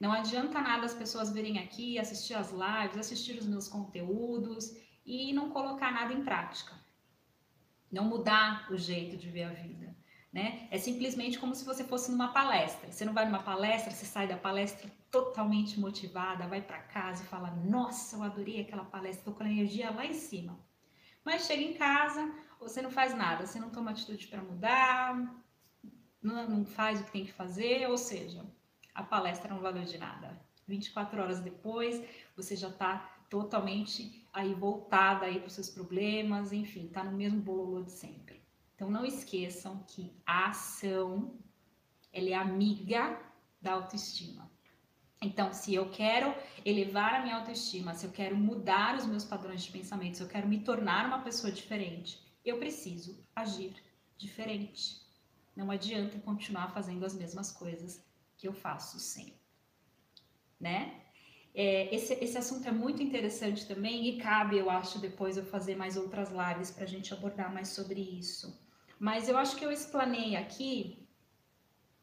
Não 0.00 0.12
adianta 0.12 0.60
nada 0.60 0.86
as 0.86 0.94
pessoas 0.94 1.32
virem 1.32 1.58
aqui, 1.58 1.98
assistir 1.98 2.34
as 2.34 2.50
lives, 2.50 2.96
assistir 2.96 3.38
os 3.38 3.46
meus 3.46 3.68
conteúdos 3.68 4.76
e 5.04 5.32
não 5.32 5.50
colocar 5.50 5.92
nada 5.92 6.12
em 6.12 6.24
prática. 6.24 6.74
não 7.92 8.06
mudar 8.06 8.72
o 8.72 8.76
jeito 8.76 9.18
de 9.18 9.28
ver 9.28 9.44
a 9.44 9.52
vida. 9.52 9.91
Né? 10.32 10.66
É 10.70 10.78
simplesmente 10.78 11.38
como 11.38 11.54
se 11.54 11.62
você 11.62 11.84
fosse 11.84 12.10
numa 12.10 12.32
palestra. 12.32 12.90
Você 12.90 13.04
não 13.04 13.12
vai 13.12 13.26
numa 13.26 13.42
palestra, 13.42 13.90
você 13.90 14.06
sai 14.06 14.26
da 14.26 14.36
palestra 14.36 14.90
totalmente 15.10 15.78
motivada, 15.78 16.48
vai 16.48 16.62
para 16.62 16.78
casa 16.78 17.22
e 17.22 17.26
fala: 17.26 17.50
Nossa, 17.50 18.16
eu 18.16 18.22
adorei 18.22 18.62
aquela 18.62 18.84
palestra, 18.84 19.20
estou 19.20 19.34
com 19.34 19.42
a 19.42 19.50
energia 19.50 19.90
lá 19.90 20.06
em 20.06 20.14
cima. 20.14 20.58
Mas 21.22 21.44
chega 21.44 21.62
em 21.62 21.74
casa, 21.74 22.32
você 22.58 22.80
não 22.80 22.90
faz 22.90 23.14
nada, 23.14 23.46
você 23.46 23.60
não 23.60 23.68
toma 23.68 23.90
atitude 23.90 24.26
para 24.26 24.42
mudar, 24.42 25.14
não, 26.22 26.48
não 26.48 26.64
faz 26.64 27.00
o 27.00 27.04
que 27.04 27.12
tem 27.12 27.26
que 27.26 27.32
fazer, 27.32 27.88
ou 27.88 27.98
seja, 27.98 28.42
a 28.94 29.02
palestra 29.02 29.52
não 29.52 29.60
valeu 29.60 29.84
de 29.84 29.98
nada. 29.98 30.40
24 30.66 31.20
horas 31.20 31.40
depois, 31.40 32.02
você 32.34 32.56
já 32.56 32.68
está 32.68 32.98
totalmente 33.28 34.26
aí 34.32 34.54
voltada 34.54 35.26
aí 35.26 35.40
para 35.40 35.48
seus 35.50 35.68
problemas, 35.68 36.52
enfim, 36.52 36.86
está 36.86 37.04
no 37.04 37.12
mesmo 37.12 37.40
bololô 37.40 37.82
de 37.82 37.92
sempre. 37.92 38.31
Então 38.82 38.90
não 38.90 39.06
esqueçam 39.06 39.84
que 39.86 40.12
a 40.26 40.48
ação 40.48 41.38
ela 42.12 42.30
é 42.30 42.34
amiga 42.34 43.16
da 43.60 43.74
autoestima. 43.74 44.50
Então, 45.22 45.52
se 45.52 45.72
eu 45.72 45.88
quero 45.88 46.34
elevar 46.64 47.14
a 47.14 47.22
minha 47.22 47.36
autoestima, 47.36 47.94
se 47.94 48.04
eu 48.04 48.10
quero 48.10 48.36
mudar 48.36 48.96
os 48.96 49.06
meus 49.06 49.24
padrões 49.24 49.62
de 49.62 49.70
pensamento, 49.70 50.16
se 50.16 50.22
eu 50.24 50.28
quero 50.28 50.48
me 50.48 50.64
tornar 50.64 51.06
uma 51.06 51.20
pessoa 51.20 51.52
diferente, 51.52 52.20
eu 52.44 52.58
preciso 52.58 53.16
agir 53.36 53.72
diferente. 54.18 55.00
Não 55.54 55.70
adianta 55.70 56.18
continuar 56.18 56.72
fazendo 56.74 57.06
as 57.06 57.14
mesmas 57.14 57.52
coisas 57.52 58.04
que 58.36 58.48
eu 58.48 58.52
faço 58.52 58.98
sempre, 58.98 59.38
né? 60.58 61.02
É, 61.54 61.94
esse, 61.94 62.14
esse 62.14 62.36
assunto 62.36 62.66
é 62.66 62.72
muito 62.72 63.00
interessante 63.00 63.64
também 63.64 64.08
e 64.08 64.18
cabe, 64.18 64.58
eu 64.58 64.68
acho, 64.68 64.98
depois 64.98 65.36
eu 65.36 65.44
fazer 65.44 65.76
mais 65.76 65.96
outras 65.96 66.30
lives 66.32 66.72
para 66.72 66.82
a 66.82 66.88
gente 66.88 67.14
abordar 67.14 67.54
mais 67.54 67.68
sobre 67.68 68.00
isso. 68.00 68.60
Mas 69.02 69.28
eu 69.28 69.36
acho 69.36 69.56
que 69.56 69.64
eu 69.64 69.72
explanei 69.72 70.36
aqui 70.36 71.08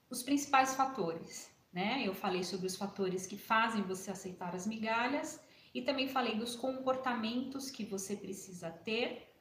os 0.09 0.21
principais 0.21 0.75
fatores, 0.75 1.49
né? 1.71 2.05
Eu 2.05 2.13
falei 2.13 2.43
sobre 2.43 2.67
os 2.67 2.75
fatores 2.75 3.25
que 3.25 3.37
fazem 3.37 3.83
você 3.83 4.11
aceitar 4.11 4.53
as 4.53 4.67
migalhas 4.67 5.41
e 5.73 5.81
também 5.81 6.09
falei 6.09 6.37
dos 6.37 6.57
comportamentos 6.57 7.71
que 7.71 7.85
você 7.85 8.17
precisa 8.17 8.69
ter 8.69 9.33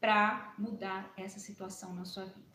para 0.00 0.56
mudar 0.58 1.14
essa 1.16 1.38
situação 1.38 1.94
na 1.94 2.04
sua 2.04 2.24
vida. 2.24 2.52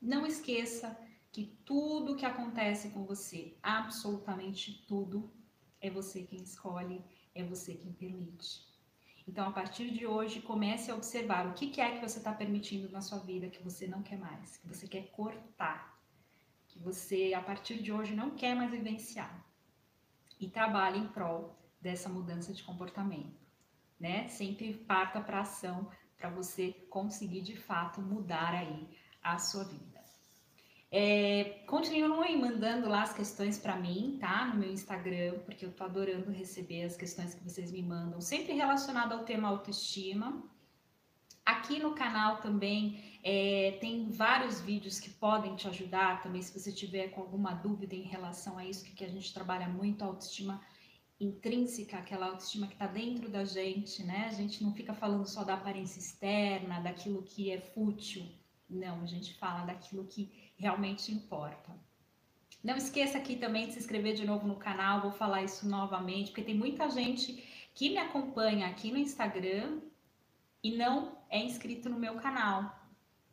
Não 0.00 0.24
esqueça 0.24 0.96
que 1.32 1.58
tudo 1.64 2.14
que 2.14 2.24
acontece 2.24 2.90
com 2.90 3.04
você, 3.04 3.58
absolutamente 3.60 4.84
tudo, 4.86 5.28
é 5.80 5.90
você 5.90 6.22
quem 6.22 6.40
escolhe, 6.40 7.04
é 7.34 7.42
você 7.42 7.74
quem 7.74 7.92
permite. 7.92 8.75
Então, 9.26 9.48
a 9.48 9.50
partir 9.50 9.90
de 9.90 10.06
hoje, 10.06 10.40
comece 10.40 10.90
a 10.90 10.94
observar 10.94 11.46
o 11.48 11.52
que 11.52 11.80
é 11.80 11.98
que 11.98 12.08
você 12.08 12.18
está 12.18 12.32
permitindo 12.32 12.88
na 12.90 13.00
sua 13.00 13.18
vida 13.18 13.48
que 13.48 13.62
você 13.62 13.86
não 13.86 14.02
quer 14.02 14.18
mais, 14.18 14.56
que 14.56 14.68
você 14.68 14.86
quer 14.86 15.10
cortar, 15.10 16.00
que 16.68 16.78
você, 16.78 17.34
a 17.34 17.40
partir 17.40 17.82
de 17.82 17.92
hoje, 17.92 18.14
não 18.14 18.30
quer 18.30 18.54
mais 18.54 18.70
vivenciar. 18.70 19.44
E 20.38 20.48
trabalhe 20.48 20.98
em 20.98 21.08
prol 21.08 21.58
dessa 21.80 22.08
mudança 22.08 22.52
de 22.52 22.62
comportamento, 22.62 23.40
né? 23.98 24.28
Sempre 24.28 24.74
parta 24.74 25.20
para 25.20 25.40
ação 25.40 25.90
para 26.16 26.30
você 26.30 26.72
conseguir 26.88 27.42
de 27.42 27.56
fato 27.56 28.00
mudar 28.00 28.54
aí 28.54 28.88
a 29.22 29.38
sua 29.38 29.64
vida. 29.64 30.05
É, 30.98 31.62
continuem 31.66 32.40
mandando 32.40 32.88
lá 32.88 33.02
as 33.02 33.12
questões 33.12 33.58
para 33.58 33.76
mim, 33.76 34.16
tá? 34.18 34.46
No 34.46 34.60
meu 34.60 34.72
Instagram, 34.72 35.40
porque 35.44 35.66
eu 35.66 35.70
tô 35.70 35.84
adorando 35.84 36.30
receber 36.30 36.84
as 36.84 36.96
questões 36.96 37.34
que 37.34 37.44
vocês 37.44 37.70
me 37.70 37.82
mandam, 37.82 38.18
sempre 38.18 38.54
relacionado 38.54 39.12
ao 39.12 39.22
tema 39.22 39.46
autoestima. 39.46 40.42
Aqui 41.44 41.78
no 41.78 41.94
canal 41.94 42.38
também 42.38 43.18
é, 43.22 43.76
tem 43.78 44.08
vários 44.08 44.62
vídeos 44.62 44.98
que 44.98 45.10
podem 45.10 45.54
te 45.54 45.68
ajudar 45.68 46.22
também, 46.22 46.40
se 46.40 46.58
você 46.58 46.72
tiver 46.72 47.08
com 47.08 47.20
alguma 47.20 47.52
dúvida 47.52 47.94
em 47.94 48.04
relação 48.04 48.56
a 48.56 48.64
isso, 48.64 48.82
que 48.82 49.04
a 49.04 49.08
gente 49.10 49.34
trabalha 49.34 49.68
muito 49.68 50.02
a 50.02 50.06
autoestima 50.06 50.62
intrínseca, 51.20 51.98
aquela 51.98 52.28
autoestima 52.28 52.68
que 52.68 52.72
está 52.72 52.86
dentro 52.86 53.28
da 53.28 53.44
gente, 53.44 54.02
né? 54.02 54.28
A 54.30 54.32
gente 54.32 54.64
não 54.64 54.72
fica 54.72 54.94
falando 54.94 55.26
só 55.26 55.44
da 55.44 55.52
aparência 55.52 55.98
externa, 55.98 56.80
daquilo 56.80 57.22
que 57.22 57.50
é 57.50 57.60
fútil, 57.60 58.26
não, 58.68 59.02
a 59.02 59.06
gente 59.06 59.34
fala 59.34 59.64
daquilo 59.64 60.04
que 60.04 60.45
realmente 60.56 61.12
importa. 61.12 61.74
Não 62.62 62.76
esqueça 62.76 63.18
aqui 63.18 63.36
também 63.36 63.66
de 63.66 63.74
se 63.74 63.78
inscrever 63.78 64.14
de 64.14 64.26
novo 64.26 64.46
no 64.46 64.56
canal, 64.56 65.00
vou 65.00 65.12
falar 65.12 65.42
isso 65.42 65.68
novamente, 65.68 66.30
porque 66.30 66.42
tem 66.42 66.56
muita 66.56 66.90
gente 66.90 67.70
que 67.74 67.90
me 67.90 67.98
acompanha 67.98 68.66
aqui 68.66 68.90
no 68.90 68.98
Instagram 68.98 69.80
e 70.62 70.76
não 70.76 71.16
é 71.30 71.38
inscrito 71.38 71.88
no 71.88 71.98
meu 71.98 72.14
canal. 72.16 72.74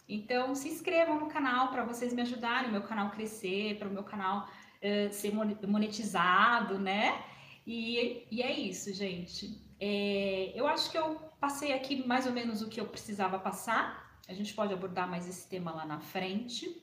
Então, 0.08 0.54
se 0.54 0.68
inscrevam 0.68 1.20
no 1.20 1.28
canal 1.28 1.70
para 1.70 1.84
vocês 1.84 2.14
me 2.14 2.22
ajudarem, 2.22 2.72
meu 2.72 2.84
canal 2.84 3.10
crescer, 3.10 3.80
para 3.80 3.88
o 3.88 3.92
meu 3.92 4.04
canal 4.04 4.48
uh, 4.48 5.12
ser 5.12 5.34
monetizado, 5.34 6.78
né? 6.78 7.24
E, 7.66 8.28
e 8.30 8.42
é 8.42 8.52
isso, 8.52 8.94
gente. 8.94 9.62
É, 9.80 10.52
eu 10.54 10.68
acho 10.68 10.92
que 10.92 10.98
eu 10.98 11.16
passei 11.40 11.74
aqui 11.74 12.06
mais 12.06 12.26
ou 12.26 12.34
menos 12.34 12.62
o 12.62 12.70
que 12.70 12.80
eu 12.80 12.86
precisava 12.86 13.40
passar. 13.40 14.20
A 14.28 14.34
gente 14.34 14.54
pode 14.54 14.74
abordar 14.74 15.10
mais 15.10 15.28
esse 15.28 15.48
tema 15.48 15.72
lá 15.72 15.86
na 15.86 16.00
frente. 16.00 16.83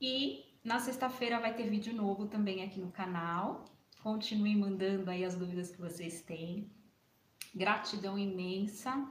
E 0.00 0.46
na 0.64 0.78
sexta-feira 0.78 1.38
vai 1.38 1.54
ter 1.54 1.68
vídeo 1.68 1.94
novo 1.94 2.26
também 2.26 2.62
aqui 2.62 2.80
no 2.80 2.90
canal. 2.90 3.66
Continue 4.02 4.56
mandando 4.56 5.10
aí 5.10 5.24
as 5.24 5.34
dúvidas 5.34 5.70
que 5.70 5.80
vocês 5.80 6.22
têm. 6.22 6.72
Gratidão 7.54 8.18
imensa. 8.18 9.06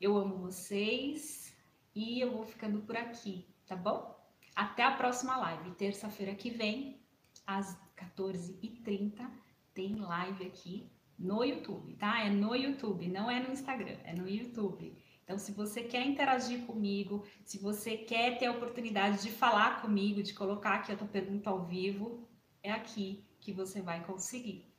Eu 0.00 0.16
amo 0.16 0.38
vocês 0.38 1.54
e 1.94 2.18
eu 2.18 2.32
vou 2.32 2.46
ficando 2.46 2.80
por 2.80 2.96
aqui, 2.96 3.46
tá 3.66 3.76
bom? 3.76 4.18
Até 4.56 4.82
a 4.82 4.96
próxima 4.96 5.36
live, 5.36 5.72
terça-feira 5.72 6.34
que 6.34 6.48
vem, 6.48 6.98
às 7.46 7.76
14h30, 7.96 9.30
tem 9.74 9.96
live 9.96 10.46
aqui 10.46 10.90
no 11.18 11.44
YouTube, 11.44 11.94
tá? 11.96 12.24
É 12.24 12.30
no 12.30 12.54
YouTube, 12.54 13.06
não 13.08 13.30
é 13.30 13.40
no 13.40 13.52
Instagram, 13.52 13.98
é 14.04 14.14
no 14.14 14.26
YouTube. 14.26 14.96
Então, 15.30 15.38
se 15.38 15.52
você 15.52 15.84
quer 15.84 16.04
interagir 16.04 16.66
comigo, 16.66 17.24
se 17.44 17.56
você 17.56 17.96
quer 17.96 18.36
ter 18.36 18.46
a 18.46 18.50
oportunidade 18.50 19.22
de 19.22 19.30
falar 19.30 19.80
comigo, 19.80 20.24
de 20.24 20.34
colocar 20.34 20.74
aqui 20.74 20.90
a 20.90 20.96
tua 20.96 21.06
pergunta 21.06 21.48
ao 21.48 21.64
vivo, 21.64 22.28
é 22.64 22.72
aqui 22.72 23.24
que 23.38 23.52
você 23.52 23.80
vai 23.80 24.04
conseguir, 24.04 24.74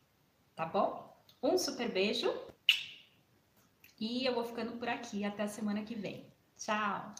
tá 0.54 0.66
bom? 0.66 1.16
Um 1.42 1.58
super 1.58 1.90
beijo 1.90 2.30
e 3.98 4.26
eu 4.26 4.36
vou 4.36 4.44
ficando 4.44 4.74
por 4.74 4.90
aqui 4.90 5.24
até 5.24 5.44
a 5.44 5.48
semana 5.48 5.84
que 5.84 5.96
vem. 5.96 6.26
Tchau! 6.58 7.16